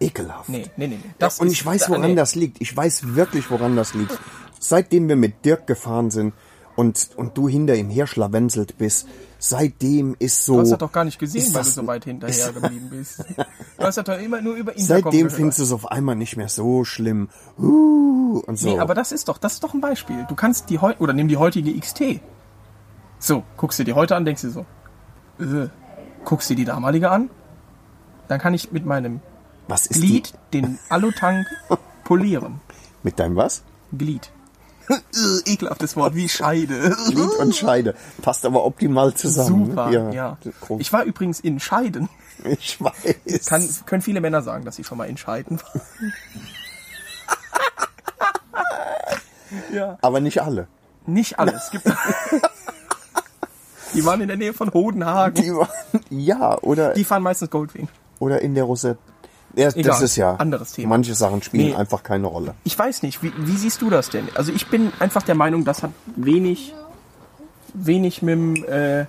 Ekelhaft. 0.00 0.48
Nee, 0.48 0.62
nee, 0.78 0.86
nee. 0.86 0.94
nee. 0.96 1.00
Ja, 1.04 1.14
Das 1.18 1.38
und 1.38 1.52
ich 1.52 1.64
weiß, 1.64 1.82
da- 1.82 1.88
woran 1.90 2.10
nee. 2.12 2.14
das 2.14 2.34
liegt. 2.34 2.58
Ich 2.62 2.74
weiß 2.74 3.14
wirklich, 3.16 3.50
woran 3.50 3.76
das 3.76 3.92
liegt. 3.92 4.18
Seitdem 4.60 5.10
wir 5.10 5.16
mit 5.16 5.44
Dirk 5.44 5.66
gefahren 5.66 6.10
sind 6.10 6.32
und, 6.74 7.10
und 7.16 7.36
du 7.36 7.50
hinter 7.50 7.74
ihm 7.74 7.90
herschlawenzelt 7.90 8.78
bist, 8.78 9.06
seitdem 9.38 10.16
ist 10.18 10.46
so... 10.46 10.54
Du 10.54 10.60
hast 10.62 10.70
das 10.70 10.78
doch 10.78 10.92
gar 10.92 11.04
nicht 11.04 11.18
gesehen, 11.18 11.42
weil 11.48 11.52
du 11.52 11.58
das- 11.58 11.74
so 11.74 11.86
weit 11.86 12.04
hinterher 12.04 12.52
geblieben 12.54 12.88
bist. 12.88 13.18
Du 13.76 13.84
hast 13.84 13.98
das 13.98 14.04
doch 14.06 14.18
immer 14.18 14.40
nur 14.40 14.54
über 14.54 14.74
Intercom 14.74 15.02
Seitdem 15.12 15.28
findest 15.28 15.58
du 15.58 15.64
es 15.64 15.72
auf 15.72 15.90
einmal 15.92 16.16
nicht 16.16 16.38
mehr 16.38 16.48
so 16.48 16.84
schlimm. 16.86 17.28
Uh, 17.58 18.40
und 18.46 18.58
so. 18.58 18.70
Nee, 18.70 18.78
aber 18.78 18.94
das 18.94 19.12
ist 19.12 19.28
doch, 19.28 19.36
das 19.36 19.52
ist 19.52 19.64
doch 19.64 19.74
ein 19.74 19.82
Beispiel. 19.82 20.24
Du 20.30 20.34
kannst 20.34 20.70
die 20.70 20.78
heute, 20.78 21.00
oder 21.02 21.12
nimm 21.12 21.28
die 21.28 21.36
heutige 21.36 21.78
XT. 21.78 22.20
So, 23.18 23.42
guckst 23.56 23.78
dir 23.78 23.84
die 23.84 23.94
heute 23.94 24.16
an, 24.16 24.24
denkst 24.24 24.42
dir 24.42 24.50
so, 24.50 24.66
äh, 25.40 25.68
guckst 26.24 26.48
dir 26.50 26.56
die 26.56 26.64
damalige 26.64 27.10
an, 27.10 27.30
dann 28.28 28.38
kann 28.38 28.54
ich 28.54 28.70
mit 28.72 28.86
meinem 28.86 29.20
was 29.66 29.86
ist 29.86 30.00
Glied 30.00 30.32
den 30.52 30.78
Alutank 30.88 31.46
polieren. 32.04 32.60
Die, 32.70 32.74
mit 33.02 33.18
deinem 33.18 33.36
was? 33.36 33.62
Glied. 33.92 34.30
Ekelhaftes 35.44 35.96
Wort, 35.96 36.14
wie 36.14 36.28
Scheide. 36.28 36.96
Glied 37.08 37.30
und 37.38 37.54
Scheide. 37.54 37.94
Passt 38.22 38.46
aber 38.46 38.64
optimal 38.64 39.12
zusammen. 39.14 39.66
Super, 39.66 39.90
ja. 39.90 40.38
groß. 40.60 40.80
Ich 40.80 40.92
war 40.92 41.04
übrigens 41.04 41.40
in 41.40 41.60
Scheiden. 41.60 42.08
ich 42.44 42.80
weiß. 42.80 43.46
Kann, 43.46 43.68
können 43.84 44.02
viele 44.02 44.20
Männer 44.20 44.42
sagen, 44.42 44.64
dass 44.64 44.76
sie 44.76 44.84
schon 44.84 44.96
mal 44.96 45.08
in 45.08 45.18
Scheiden 45.18 45.60
waren. 45.60 46.12
ja. 49.74 49.98
aber 50.00 50.20
nicht 50.20 50.40
alle. 50.40 50.68
Nicht 51.06 51.38
alles. 51.38 51.64
Es 51.64 51.70
gibt 51.70 51.84
Die 53.94 54.04
waren 54.04 54.20
in 54.20 54.28
der 54.28 54.36
Nähe 54.36 54.52
von 54.52 54.72
Hodenhagen. 54.72 55.42
Die 55.42 55.52
waren, 55.54 55.68
ja, 56.10 56.58
oder, 56.62 56.92
Die 56.94 57.04
fahren 57.04 57.22
meistens 57.22 57.50
Goldwing. 57.50 57.88
oder 58.18 58.40
in 58.40 58.54
der 58.54 58.64
Rosette. 58.64 58.98
Ja, 59.54 59.64
das 59.66 59.76
Egal, 59.76 60.02
ist 60.02 60.16
ja. 60.16 60.34
anderes 60.36 60.72
Thema. 60.72 60.90
Manche 60.90 61.14
Sachen 61.14 61.42
spielen 61.42 61.68
Nee. 61.70 61.74
einfach 61.74 62.02
keine 62.02 62.26
Rolle. 62.26 62.54
Ich 62.64 62.78
weiß 62.78 63.02
nicht, 63.02 63.22
wie, 63.22 63.32
wie 63.38 63.56
siehst 63.56 63.80
du 63.82 63.90
das 63.90 64.10
denn? 64.10 64.28
Also 64.34 64.52
ich 64.52 64.68
bin 64.68 64.92
einfach 65.00 65.22
der 65.22 65.34
Meinung, 65.34 65.64
das 65.64 65.82
hat 65.82 65.90
wenig, 66.16 66.74
wenig 67.74 68.22
mit, 68.22 68.34
dem, 68.34 68.64
äh, 68.66 69.06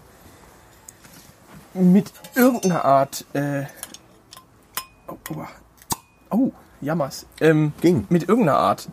mit 1.74 2.12
irgendeiner 2.36 2.84
Art, 2.86 3.26
äh, 3.34 3.63
oh, 5.08 5.15
oh, 5.36 5.46
oh 6.32 6.52
jammers, 6.82 7.26
ähm, 7.42 7.74
Ging. 7.82 8.08
mit 8.10 8.28
irgendeiner 8.28 8.58
Art 8.58 8.88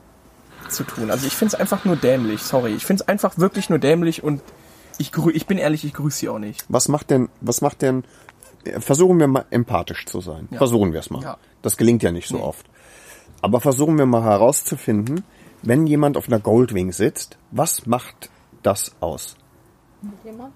zu 0.68 0.82
tun. 0.84 1.10
Also 1.10 1.26
ich 1.26 1.36
finde 1.36 1.54
es 1.54 1.60
einfach 1.60 1.84
nur 1.84 1.96
dämlich, 1.96 2.42
sorry. 2.42 2.74
Ich 2.74 2.84
finde 2.84 3.04
es 3.04 3.08
einfach 3.08 3.38
wirklich 3.38 3.70
nur 3.70 3.78
dämlich 3.78 4.24
und 4.24 4.42
ich, 4.98 5.12
grü 5.12 5.30
ich 5.32 5.46
bin 5.46 5.58
ehrlich, 5.58 5.84
ich 5.84 5.92
grüße 5.92 6.18
sie 6.18 6.28
auch 6.28 6.38
nicht. 6.38 6.64
Was 6.68 6.88
macht 6.88 7.10
denn, 7.10 7.28
was 7.40 7.60
macht 7.60 7.82
denn, 7.82 8.04
äh, 8.64 8.80
versuchen 8.80 9.18
wir 9.18 9.26
mal 9.26 9.44
empathisch 9.50 10.06
zu 10.06 10.20
sein. 10.20 10.48
Versuchen 10.52 10.92
wir 10.92 11.00
es 11.00 11.10
mal. 11.10 11.22
Ja. 11.22 11.38
Das 11.62 11.76
gelingt 11.76 12.02
ja 12.02 12.12
nicht 12.12 12.28
so 12.28 12.42
oft. 12.42 12.66
Aber 13.42 13.60
versuchen 13.60 13.98
wir 13.98 14.06
mal 14.06 14.22
herauszufinden, 14.22 15.24
wenn 15.62 15.86
jemand 15.86 16.16
auf 16.16 16.28
einer 16.28 16.40
Goldwing 16.40 16.92
sitzt, 16.92 17.38
was 17.50 17.86
macht 17.86 18.30
das 18.62 18.92
aus? 19.00 19.36
Jemand? 20.24 20.54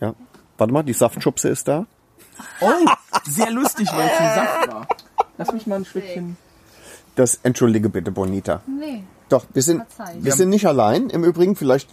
Ja. 0.00 0.14
Warte 0.58 0.72
mal, 0.72 0.82
die 0.82 0.92
Saftschubse 0.92 1.48
ist 1.48 1.68
da. 1.68 1.86
Oh, 2.60 2.66
sehr 3.24 3.50
lustig, 3.50 3.88
weil 3.92 4.06
es 4.06 4.18
ein 4.18 4.34
Saft 4.34 4.68
war. 4.72 4.88
Lass 5.38 5.52
mich 5.52 5.66
mal 5.66 5.76
ein 5.76 5.84
Stückchen... 5.84 6.36
Das, 7.14 7.40
entschuldige 7.42 7.90
bitte, 7.90 8.10
Bonita. 8.10 8.62
Nee. 8.66 9.04
Doch, 9.28 9.44
wir 9.52 9.62
sind, 9.62 9.78
Verzeih. 9.78 10.16
wir 10.18 10.32
sind 10.32 10.48
nicht 10.48 10.66
allein. 10.66 11.10
Im 11.10 11.24
Übrigen 11.24 11.56
vielleicht, 11.56 11.88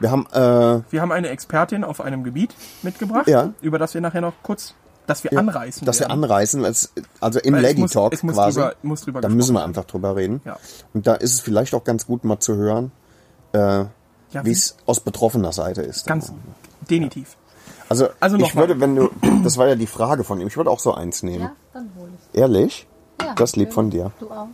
wir 0.00 0.10
haben, 0.10 0.26
äh, 0.32 0.82
Wir 0.90 1.00
haben 1.02 1.12
eine 1.12 1.28
Expertin 1.28 1.84
auf 1.84 2.00
einem 2.00 2.24
Gebiet 2.24 2.54
mitgebracht, 2.82 3.28
Ja. 3.28 3.52
über 3.60 3.78
das 3.78 3.94
wir 3.94 4.00
nachher 4.00 4.20
noch 4.20 4.32
kurz, 4.42 4.74
dass 5.06 5.24
wir 5.24 5.36
anreißen 5.38 5.84
dass 5.86 5.98
wir 6.00 6.08
werden. 6.08 6.24
anreißen, 6.24 6.64
als, 6.64 6.92
also 7.20 7.38
im 7.40 7.54
Weil 7.54 7.64
es 7.64 7.70
Lady 7.70 7.80
muss- 7.82 7.92
Talk 7.92 8.12
es 8.12 8.22
muss 8.22 8.34
quasi. 8.34 8.60
drüber- 8.60 8.74
muss 8.82 9.00
drüber 9.02 9.20
da 9.20 9.28
müssen 9.28 9.54
wir 9.54 9.64
einfach 9.64 9.84
drüber 9.84 10.16
reden. 10.16 10.40
Ja. 10.44 10.56
Und 10.94 11.06
da 11.06 11.14
ist 11.14 11.32
es 11.34 11.40
vielleicht 11.40 11.74
auch 11.74 11.84
ganz 11.84 12.06
gut 12.06 12.24
mal 12.24 12.38
zu 12.40 12.54
hören, 12.56 12.92
ja, 13.52 13.88
wie 14.44 14.52
es 14.52 14.76
aus 14.86 15.00
betroffener 15.00 15.52
Seite 15.52 15.82
ist. 15.82 16.06
ganz 16.06 16.32
definitiv. 16.88 17.36
Also, 17.88 18.08
Also 18.20 18.36
ich 18.36 18.54
würde, 18.54 18.78
wenn 18.78 18.94
du, 18.94 19.10
das 19.42 19.58
war 19.58 19.66
ja 19.66 19.74
die 19.74 19.88
Frage 19.88 20.22
von 20.22 20.40
ihm, 20.40 20.46
ich 20.46 20.56
würde 20.56 20.70
auch 20.70 20.78
so 20.78 20.94
eins 20.94 21.24
nehmen. 21.24 21.40
Ja, 21.42 21.52
dann 21.72 21.90
hol 21.98 22.08
ich. 22.32 22.38
Ehrlich? 22.38 22.86
Ja, 23.20 23.34
Das 23.34 23.56
lieb 23.56 23.72
von 23.72 23.90
dir. 23.90 24.12
Du 24.20 24.30
auch. 24.30 24.46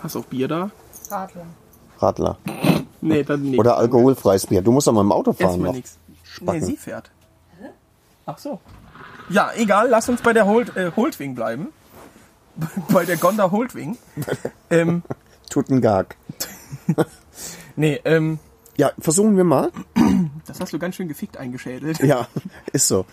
Hast 0.00 0.14
du 0.14 0.20
auch 0.20 0.24
Bier 0.26 0.46
da? 0.46 0.70
Radler. 1.10 1.46
Radler. 1.98 2.38
Nee, 3.04 3.22
dann 3.22 3.42
nicht. 3.42 3.58
Oder 3.58 3.76
alkoholfreies 3.76 4.46
Bier. 4.46 4.62
Du 4.62 4.72
musst 4.72 4.86
doch 4.86 4.92
mal 4.92 5.02
im 5.02 5.12
Auto 5.12 5.32
fahren 5.32 5.50
Erstmal 5.50 5.72
nichts. 5.72 5.98
Nee, 6.40 6.60
sie 6.60 6.76
fährt. 6.76 7.10
Ach 8.26 8.38
so. 8.38 8.60
Ja, 9.28 9.50
egal, 9.56 9.88
lass 9.88 10.08
uns 10.08 10.22
bei 10.22 10.32
der 10.32 10.46
Holt, 10.46 10.76
äh, 10.76 10.92
Holdwing 10.96 11.34
bleiben. 11.34 11.68
bei 12.92 13.04
der 13.04 13.16
Gonda 13.16 13.50
Holdwing. 13.50 13.96
ähm, 14.70 15.02
Tut 15.50 15.70
ein 15.70 15.80
Gag. 15.80 16.16
nee, 17.76 18.00
ähm, 18.04 18.38
Ja, 18.76 18.92
versuchen 18.98 19.36
wir 19.36 19.44
mal. 19.44 19.70
das 20.46 20.60
hast 20.60 20.72
du 20.72 20.78
ganz 20.78 20.96
schön 20.96 21.08
gefickt 21.08 21.36
eingeschädelt. 21.36 21.98
Ja, 22.00 22.28
ist 22.72 22.88
so. 22.88 23.04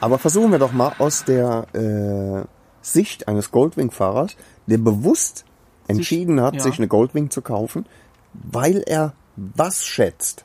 Aber 0.00 0.18
versuchen 0.18 0.50
wir 0.50 0.58
doch 0.58 0.72
mal 0.72 0.92
aus 0.98 1.24
der 1.24 1.66
äh, 1.74 2.46
Sicht 2.82 3.28
eines 3.28 3.50
Goldwing-Fahrers, 3.50 4.36
der 4.66 4.78
bewusst 4.78 5.44
entschieden 5.88 6.40
hat, 6.40 6.54
ja. 6.54 6.60
sich 6.60 6.78
eine 6.78 6.88
Goldwing 6.88 7.30
zu 7.30 7.42
kaufen, 7.42 7.86
weil 8.32 8.82
er 8.86 9.12
was 9.36 9.84
schätzt, 9.86 10.44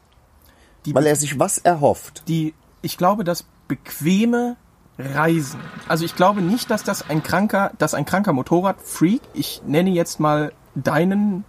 Die, 0.86 0.94
weil 0.96 1.06
er 1.06 1.16
sich 1.16 1.40
was 1.40 1.58
erhofft. 1.58 2.24
die, 2.28 2.54
ich 2.82 2.98
glaube, 2.98 3.24
das 3.24 3.46
bequeme 3.68 4.56
Reisen. 4.98 5.60
Also 5.90 6.06
ich 6.06 6.16
glaube 6.16 6.42
nicht, 6.42 6.70
dass 6.72 6.84
das 6.84 7.10
ein 7.10 7.22
kranker, 7.24 7.72
dass 7.78 7.94
ein 7.94 8.06
kranker 8.06 8.32
Motorradfreak, 8.34 9.22
ich 9.34 9.62
nenne 9.66 9.90
jetzt 9.90 10.20
mal 10.20 10.54
deinen 10.76 11.44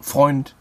Freund, 0.00 0.54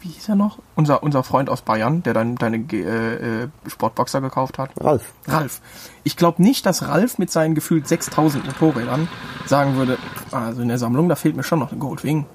wie 0.00 0.08
hieß 0.08 0.30
er 0.30 0.34
noch? 0.34 0.58
Unser, 0.74 1.04
unser 1.04 1.22
Freund 1.22 1.48
aus 1.48 1.62
Bayern, 1.62 2.02
der 2.02 2.12
dann 2.14 2.34
deine 2.34 2.56
äh, 2.72 3.42
äh, 3.44 3.48
Sportboxer 3.68 4.20
gekauft 4.20 4.58
hat. 4.58 4.70
Ralf, 4.80 5.12
Ralf. 5.28 5.60
Ich 6.02 6.16
glaube 6.16 6.42
nicht, 6.42 6.66
dass 6.66 6.88
Ralf 6.88 7.18
mit 7.18 7.30
seinen 7.30 7.54
gefühlt 7.54 7.86
6000 7.86 8.44
Motorrädern 8.44 9.06
sagen 9.46 9.76
würde, 9.76 9.98
also 10.32 10.60
in 10.62 10.66
der 10.68 10.78
Sammlung, 10.78 11.08
da 11.08 11.14
fehlt 11.14 11.36
mir 11.36 11.44
schon 11.44 11.60
noch 11.60 11.70
eine 11.70 11.78
Goldwing. 11.78 12.26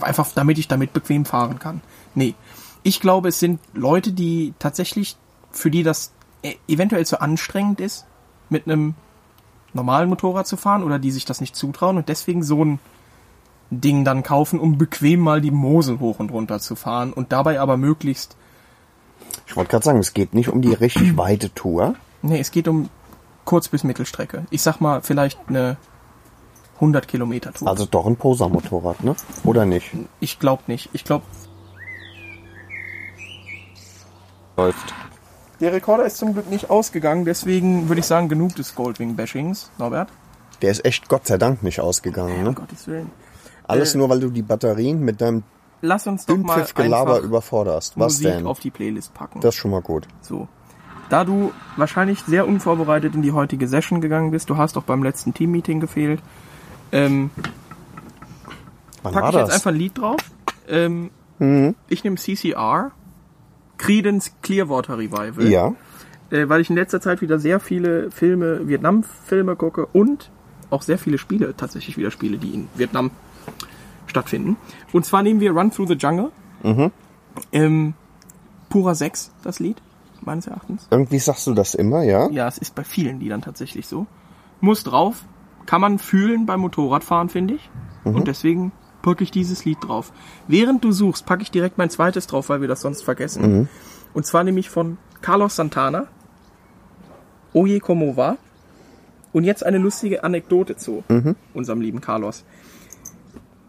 Einfach 0.00 0.28
damit 0.34 0.58
ich 0.58 0.68
damit 0.68 0.92
bequem 0.92 1.24
fahren 1.24 1.58
kann. 1.58 1.80
Nee. 2.14 2.34
Ich 2.82 3.00
glaube, 3.00 3.28
es 3.28 3.40
sind 3.40 3.60
Leute, 3.74 4.12
die 4.12 4.54
tatsächlich, 4.58 5.16
für 5.50 5.70
die 5.70 5.82
das 5.82 6.12
e- 6.42 6.54
eventuell 6.68 7.04
zu 7.06 7.20
anstrengend 7.20 7.80
ist, 7.80 8.06
mit 8.48 8.66
einem 8.66 8.94
normalen 9.72 10.08
Motorrad 10.08 10.46
zu 10.46 10.56
fahren 10.56 10.82
oder 10.84 10.98
die 10.98 11.10
sich 11.10 11.24
das 11.24 11.40
nicht 11.40 11.56
zutrauen 11.56 11.96
und 11.96 12.08
deswegen 12.08 12.42
so 12.42 12.64
ein 12.64 12.78
Ding 13.70 14.04
dann 14.04 14.22
kaufen, 14.22 14.60
um 14.60 14.78
bequem 14.78 15.20
mal 15.20 15.40
die 15.40 15.50
Mosel 15.50 15.98
hoch 15.98 16.20
und 16.20 16.30
runter 16.30 16.60
zu 16.60 16.76
fahren 16.76 17.12
und 17.12 17.32
dabei 17.32 17.58
aber 17.60 17.76
möglichst, 17.76 18.36
ich 19.48 19.56
wollte 19.56 19.70
gerade 19.70 19.84
sagen, 19.84 19.98
es 19.98 20.14
geht 20.14 20.34
nicht 20.34 20.48
um 20.48 20.62
die 20.62 20.72
richtig 20.72 21.16
weite 21.16 21.52
Tour. 21.52 21.96
nee, 22.22 22.38
es 22.38 22.50
geht 22.52 22.68
um 22.68 22.88
Kurz- 23.44 23.68
bis 23.68 23.84
Mittelstrecke. 23.84 24.44
Ich 24.50 24.62
sag 24.62 24.80
mal, 24.80 25.02
vielleicht 25.02 25.38
eine 25.48 25.76
100 26.76 27.08
Kilometer 27.08 27.52
Tour. 27.52 27.68
Also 27.68 27.86
doch 27.86 28.06
ein 28.06 28.16
Poser-Motorrad, 28.16 29.02
ne? 29.04 29.14
Oder 29.44 29.64
nicht? 29.66 29.90
ich 30.20 30.38
glaube 30.38 30.62
nicht. 30.66 30.90
Ich 30.92 31.04
glaube, 31.04 31.24
Läuft. 34.56 34.94
der 35.60 35.72
Rekorder 35.72 36.04
ist 36.06 36.16
zum 36.16 36.32
Glück 36.32 36.48
nicht 36.50 36.70
ausgegangen, 36.70 37.24
deswegen 37.24 37.88
würde 37.88 38.00
ich 38.00 38.06
sagen, 38.06 38.28
genug 38.28 38.54
des 38.56 38.74
Goldwing-Bashings, 38.74 39.70
Norbert. 39.78 40.08
Der 40.62 40.70
ist 40.70 40.84
echt 40.84 41.08
Gott 41.08 41.26
sei 41.26 41.36
Dank 41.36 41.62
nicht 41.62 41.80
ausgegangen, 41.80 42.38
Um 42.38 42.44
ne? 42.44 42.52
Gottes 42.54 42.86
Willen. 42.86 43.10
Alles 43.68 43.94
Äh, 43.94 43.98
nur, 43.98 44.08
weil 44.08 44.20
du 44.20 44.30
die 44.30 44.42
Batterien 44.42 45.00
mit 45.00 45.20
deinem 45.20 45.42
Lass 45.82 46.06
uns 46.06 46.24
doch 46.24 46.38
mal 46.38 46.62
einfach 46.62 47.18
überforderst. 47.20 47.98
Was 47.98 48.14
Musik 48.14 48.28
denn? 48.28 48.46
auf 48.46 48.60
die 48.60 48.70
Playlist 48.70 49.12
packen. 49.12 49.40
Das 49.40 49.54
ist 49.54 49.60
schon 49.60 49.70
mal 49.70 49.82
gut. 49.82 50.08
So. 50.22 50.48
Da 51.10 51.24
du 51.24 51.52
wahrscheinlich 51.76 52.20
sehr 52.22 52.48
unvorbereitet 52.48 53.14
in 53.14 53.20
die 53.22 53.32
heutige 53.32 53.68
Session 53.68 54.00
gegangen 54.00 54.30
bist, 54.30 54.48
du 54.48 54.56
hast 54.56 54.78
auch 54.78 54.82
beim 54.84 55.02
letzten 55.02 55.34
Teammeeting 55.34 55.78
gefehlt, 55.80 56.20
ähm, 56.92 57.30
Wann 59.02 59.12
packe 59.12 59.28
ich 59.28 59.34
jetzt 59.34 59.48
das? 59.48 59.54
einfach 59.56 59.70
ein 59.70 59.76
Lied 59.76 59.98
drauf. 59.98 60.16
Ähm, 60.68 61.10
Ich 61.88 62.02
nehme 62.02 62.16
CCR, 62.16 62.92
Credence 63.78 64.32
Clearwater 64.42 64.96
Revival, 64.98 65.46
ja. 65.48 65.74
äh, 66.30 66.48
weil 66.48 66.60
ich 66.62 66.70
in 66.70 66.76
letzter 66.76 67.00
Zeit 67.00 67.20
wieder 67.20 67.38
sehr 67.38 67.60
viele 67.60 68.10
Filme, 68.10 68.66
Vietnam-Filme 68.68 69.54
gucke 69.56 69.86
und 69.86 70.30
auch 70.70 70.82
sehr 70.82 70.98
viele 70.98 71.18
Spiele 71.18 71.54
tatsächlich 71.56 71.96
wieder 71.98 72.10
Spiele, 72.10 72.38
die 72.38 72.54
in 72.54 72.68
Vietnam 72.74 73.10
stattfinden. 74.06 74.56
Und 74.92 75.04
zwar 75.04 75.22
nehmen 75.22 75.40
wir 75.40 75.52
Run 75.52 75.70
Through 75.70 75.88
the 75.88 75.94
Jungle. 75.94 76.30
Ähm, 77.52 77.94
Pura 78.70 78.94
6, 78.94 79.30
das 79.44 79.60
Lied, 79.60 79.76
meines 80.22 80.46
Erachtens. 80.46 80.88
Irgendwie 80.90 81.18
sagst 81.18 81.46
du 81.46 81.54
das 81.54 81.74
immer, 81.74 82.02
ja? 82.02 82.28
Ja, 82.30 82.48
es 82.48 82.58
ist 82.58 82.74
bei 82.74 82.82
vielen 82.82 83.20
Liedern 83.20 83.42
tatsächlich 83.42 83.86
so. 83.86 84.06
Muss 84.60 84.82
drauf. 84.84 85.22
Kann 85.66 85.80
man 85.80 85.98
fühlen 85.98 86.46
beim 86.46 86.60
Motorradfahren, 86.60 87.28
finde 87.28 87.54
ich. 87.54 87.70
Und 88.04 88.28
deswegen 88.28 88.72
packe 89.02 89.24
ich 89.24 89.30
dieses 89.30 89.64
Lied 89.64 89.78
drauf. 89.82 90.12
Während 90.48 90.84
du 90.84 90.92
suchst, 90.92 91.26
packe 91.26 91.42
ich 91.42 91.50
direkt 91.50 91.76
mein 91.78 91.90
zweites 91.90 92.26
drauf, 92.26 92.48
weil 92.48 92.60
wir 92.60 92.68
das 92.68 92.80
sonst 92.80 93.02
vergessen. 93.02 93.68
Und 94.14 94.26
zwar 94.26 94.44
nämlich 94.44 94.70
von 94.70 94.98
Carlos 95.22 95.56
Santana. 95.56 96.06
Oye 97.52 97.80
como 97.80 98.16
va. 98.16 98.36
Und 99.32 99.44
jetzt 99.44 99.64
eine 99.66 99.78
lustige 99.78 100.24
Anekdote 100.24 100.76
zu 100.76 101.02
unserem 101.54 101.80
lieben 101.80 102.00
Carlos. 102.00 102.44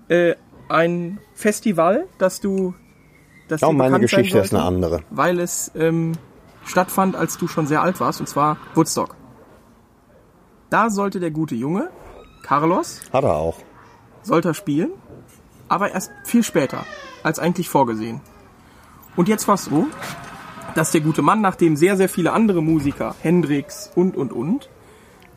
Äh, 0.08 0.36
ein 0.70 1.20
Festival, 1.34 2.06
das 2.18 2.40
du 2.40 2.74
das 3.48 3.62
Ja, 3.62 3.72
meine 3.72 4.00
Geschichte 4.00 4.40
ist 4.40 4.54
eine 4.54 4.62
sollte 4.64 4.76
andere. 4.76 5.02
weil 5.10 5.40
es 5.40 5.72
ähm, 5.76 6.14
stattfand, 6.66 7.16
als 7.16 7.38
du 7.38 7.48
schon 7.48 7.66
sehr 7.68 7.82
alt 7.82 8.00
warst, 8.00 8.20
und 8.20 8.28
zwar 8.28 8.58
Woodstock. 8.76 9.16
Da 10.70 10.90
sollte 10.90 11.20
der 11.20 11.32
gute 11.32 11.56
Junge, 11.56 11.90
Carlos, 12.44 13.02
Hat 13.14 13.24
er 13.24 13.34
auch. 13.36 13.58
sollte 14.24 14.50
er 14.50 14.54
spielen, 14.54 14.92
aber 15.70 15.92
erst 15.92 16.12
viel 16.26 16.44
später, 16.44 16.86
als 17.24 17.40
eigentlich 17.40 17.70
vorgesehen. 17.70 18.22
Und 19.16 19.28
jetzt 19.28 19.48
war 19.48 19.56
es 19.56 19.66
so, 19.66 19.88
dass 20.76 20.92
der 20.92 21.02
gute 21.02 21.22
Mann, 21.22 21.42
nachdem 21.42 21.76
sehr, 21.76 21.98
sehr 21.98 22.10
viele 22.10 22.34
andere 22.34 22.62
Musiker, 22.62 23.16
Hendrix 23.22 23.92
und, 23.96 24.16
und, 24.18 24.32
und, 24.34 24.70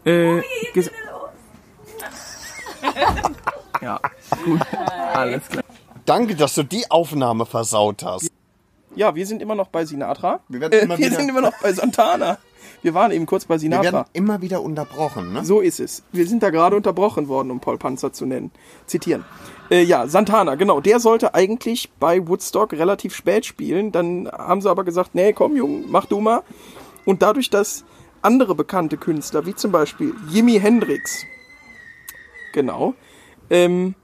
äh, 0.05 0.41
ges- 0.75 0.91
ja, 3.81 4.01
gut. 4.45 4.61
Alles 5.15 5.49
klar. 5.49 5.65
Danke, 6.07 6.35
dass 6.35 6.55
du 6.55 6.63
die 6.65 6.91
Aufnahme 6.91 7.47
versaut 7.47 8.03
hast. 8.05 8.31
Ja, 8.97 9.15
wir 9.15 9.27
sind 9.27 9.41
immer 9.41 9.55
noch 9.55 9.69
bei 9.69 9.85
Sinatra. 9.85 10.41
Wir 10.49 10.61
werden 10.61 10.81
immer 10.81 10.99
wir 10.99 11.07
wieder- 11.07 11.17
sind 11.17 11.29
immer 11.29 11.41
noch 11.41 11.59
bei 11.63 11.73
Santana. 11.73 12.39
Wir 12.83 12.95
waren 12.95 13.11
eben 13.11 13.27
kurz 13.27 13.45
bei 13.45 13.55
Wir 13.55 13.61
Sinatra. 13.61 13.93
werden 13.93 14.05
immer 14.13 14.41
wieder 14.41 14.63
unterbrochen, 14.63 15.33
ne? 15.33 15.45
So 15.45 15.61
ist 15.61 15.81
es. 15.81 16.03
Wir 16.13 16.27
sind 16.27 16.43
da 16.43 16.51
gerade 16.51 16.77
unterbrochen 16.77 17.29
worden, 17.29 17.51
um 17.51 17.61
Paul 17.61 17.79
Panzer 17.79 18.13
zu 18.13 18.27
nennen. 18.27 18.51
Zitieren. 18.87 19.25
Äh, 19.71 19.83
ja, 19.83 20.07
Santana, 20.07 20.55
genau. 20.55 20.81
Der 20.81 20.99
sollte 21.01 21.35
eigentlich 21.35 21.91
bei 22.01 22.27
Woodstock 22.27 22.73
relativ 22.73 23.15
spät 23.15 23.45
spielen. 23.47 23.93
Dann 23.93 24.29
haben 24.31 24.61
sie 24.63 24.71
aber 24.71 24.85
gesagt, 24.85 25.15
nee, 25.15 25.33
komm, 25.33 25.57
Jung, 25.57 25.85
mach 25.89 26.07
du 26.07 26.21
mal. 26.21 26.43
Und 27.05 27.23
dadurch, 27.23 27.51
dass 27.51 27.85
andere 28.23 28.55
bekannte 28.55 28.97
Künstler, 28.97 29.47
wie 29.47 29.55
zum 29.55 29.73
Beispiel 29.73 30.15
Jimi 30.31 30.59
Hendrix, 30.59 31.25
genau, 32.53 32.95
ähm, 33.49 33.95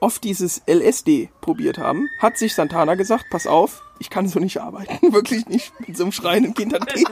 oft 0.00 0.22
dieses 0.24 0.62
LSD 0.66 1.30
probiert 1.40 1.78
haben, 1.78 2.08
hat 2.20 2.36
sich 2.36 2.54
Santana 2.54 2.94
gesagt, 2.94 3.26
pass 3.30 3.46
auf, 3.46 3.82
ich 3.98 4.10
kann 4.10 4.28
so 4.28 4.38
nicht 4.38 4.60
arbeiten. 4.60 5.12
Wirklich 5.12 5.46
nicht 5.46 5.72
mit 5.86 5.96
so 5.96 6.04
einem 6.04 6.12
schreienden 6.12 6.54
Kindertee. 6.54 7.04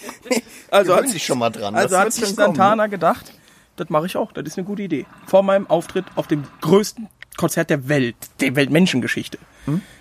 also 0.70 0.96
hat 0.96 1.12
dich 1.12 1.24
schon 1.24 1.38
mal 1.38 1.50
dran, 1.50 1.74
Also 1.74 1.96
das 1.96 2.04
hat 2.04 2.12
sich 2.12 2.24
kommen, 2.24 2.36
Santana 2.36 2.86
gedacht, 2.86 3.32
das 3.76 3.88
mache 3.90 4.06
ich 4.06 4.16
auch, 4.16 4.32
das 4.32 4.44
ist 4.44 4.58
eine 4.58 4.66
gute 4.66 4.82
Idee. 4.82 5.06
Vor 5.26 5.42
meinem 5.42 5.66
Auftritt 5.68 6.04
auf 6.16 6.26
dem 6.26 6.44
größten 6.60 7.08
Konzert 7.36 7.70
der 7.70 7.88
Welt, 7.88 8.16
der 8.40 8.56
Weltmenschengeschichte. 8.56 9.38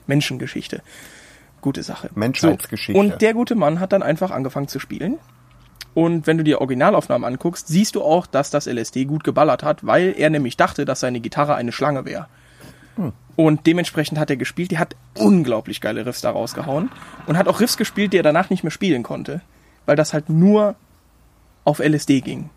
Menschengeschichte. 0.08 0.82
Gute 1.62 1.84
Sache. 1.84 2.10
Menschheitsgeschichte. 2.16 2.94
So. 2.94 3.00
Und 3.00 3.22
der 3.22 3.34
gute 3.34 3.56
Mann 3.56 3.80
hat 3.80 3.94
dann 3.94 4.04
einfach 4.04 4.32
angefangen 4.32 4.68
zu 4.68 4.80
spielen. 4.80 5.20
Und 5.94 6.26
wenn 6.26 6.38
du 6.38 6.44
dir 6.44 6.62
Originalaufnahmen 6.62 7.26
anguckst, 7.26 7.68
siehst 7.68 7.96
du 7.96 8.02
auch, 8.02 8.26
dass 8.26 8.50
das 8.50 8.66
LSD 8.66 9.06
gut 9.06 9.24
geballert 9.24 9.64
hat, 9.64 9.86
weil 9.86 10.14
er 10.18 10.30
nämlich 10.30 10.58
dachte, 10.58 10.86
dass 10.86 11.02
seine 11.02 11.20
Gitarre 11.20 11.56
eine 11.56 11.72
Schlange 11.72 12.06
wäre. 12.06 12.28
Und 13.36 13.66
dementsprechend 13.66 14.20
hat 14.20 14.30
er 14.30 14.36
gespielt. 14.38 14.72
Der 14.72 14.80
hat 14.80 14.96
unglaublich 15.18 15.82
geile 15.82 16.06
Riffs 16.06 16.22
da 16.22 16.32
rausgehauen. 16.32 16.92
Und 17.28 17.38
hat 17.38 17.48
auch 17.48 17.60
Riffs 17.60 17.78
gespielt, 17.78 18.14
die 18.14 18.18
er 18.18 18.24
danach 18.24 18.50
nicht 18.50 18.64
mehr 18.64 18.72
spielen 18.72 19.04
konnte. 19.04 19.42
Weil 19.86 19.96
das 19.96 20.14
halt 20.14 20.30
nur 20.30 20.76
auf 21.64 21.80
LSD 21.80 22.22
ging. 22.22 22.50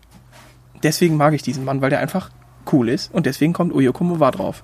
Deswegen 0.83 1.17
mag 1.17 1.33
ich 1.33 1.41
diesen 1.41 1.63
Mann, 1.65 1.81
weil 1.81 1.89
der 1.89 1.99
einfach 1.99 2.29
cool 2.71 2.89
ist. 2.89 3.13
Und 3.13 3.25
deswegen 3.25 3.53
kommt 3.53 3.73
Uyoko 3.73 4.03
Mowa 4.03 4.31
drauf. 4.31 4.63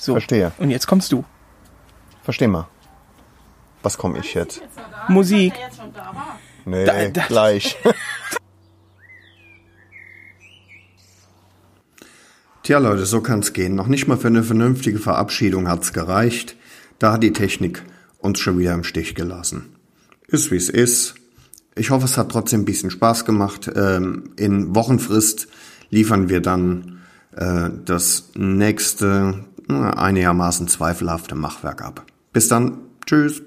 So. 0.00 0.12
Verstehe. 0.12 0.52
Und 0.58 0.70
jetzt 0.70 0.86
kommst 0.86 1.10
du. 1.12 1.24
Versteh 2.22 2.46
mal. 2.46 2.68
Was 3.82 3.96
komme 3.98 4.18
ich 4.18 4.34
jetzt? 4.34 4.60
Musik. 5.08 5.54
Nee, 6.64 6.84
Da- 6.84 7.08
da- 7.08 7.26
gleich. 7.26 7.76
Tja, 12.68 12.76
Leute, 12.80 13.06
so 13.06 13.22
kann's 13.22 13.54
gehen. 13.54 13.74
Noch 13.74 13.86
nicht 13.86 14.08
mal 14.08 14.18
für 14.18 14.26
eine 14.26 14.42
vernünftige 14.42 14.98
Verabschiedung 14.98 15.68
hat's 15.68 15.94
gereicht. 15.94 16.54
Da 16.98 17.14
hat 17.14 17.22
die 17.22 17.32
Technik 17.32 17.82
uns 18.18 18.40
schon 18.40 18.58
wieder 18.58 18.74
im 18.74 18.84
Stich 18.84 19.14
gelassen. 19.14 19.74
Ist 20.26 20.50
wie's 20.50 20.68
ist. 20.68 21.14
Ich 21.76 21.88
hoffe, 21.88 22.04
es 22.04 22.18
hat 22.18 22.30
trotzdem 22.30 22.60
ein 22.60 22.64
bisschen 22.66 22.90
Spaß 22.90 23.24
gemacht. 23.24 23.70
Ähm, 23.74 24.32
in 24.36 24.74
Wochenfrist 24.74 25.48
liefern 25.88 26.28
wir 26.28 26.42
dann 26.42 26.98
äh, 27.34 27.70
das 27.86 28.32
nächste, 28.34 29.46
einigermaßen 29.70 30.68
zweifelhafte 30.68 31.36
Machwerk 31.36 31.80
ab. 31.80 32.04
Bis 32.34 32.48
dann. 32.48 32.80
Tschüss. 33.06 33.40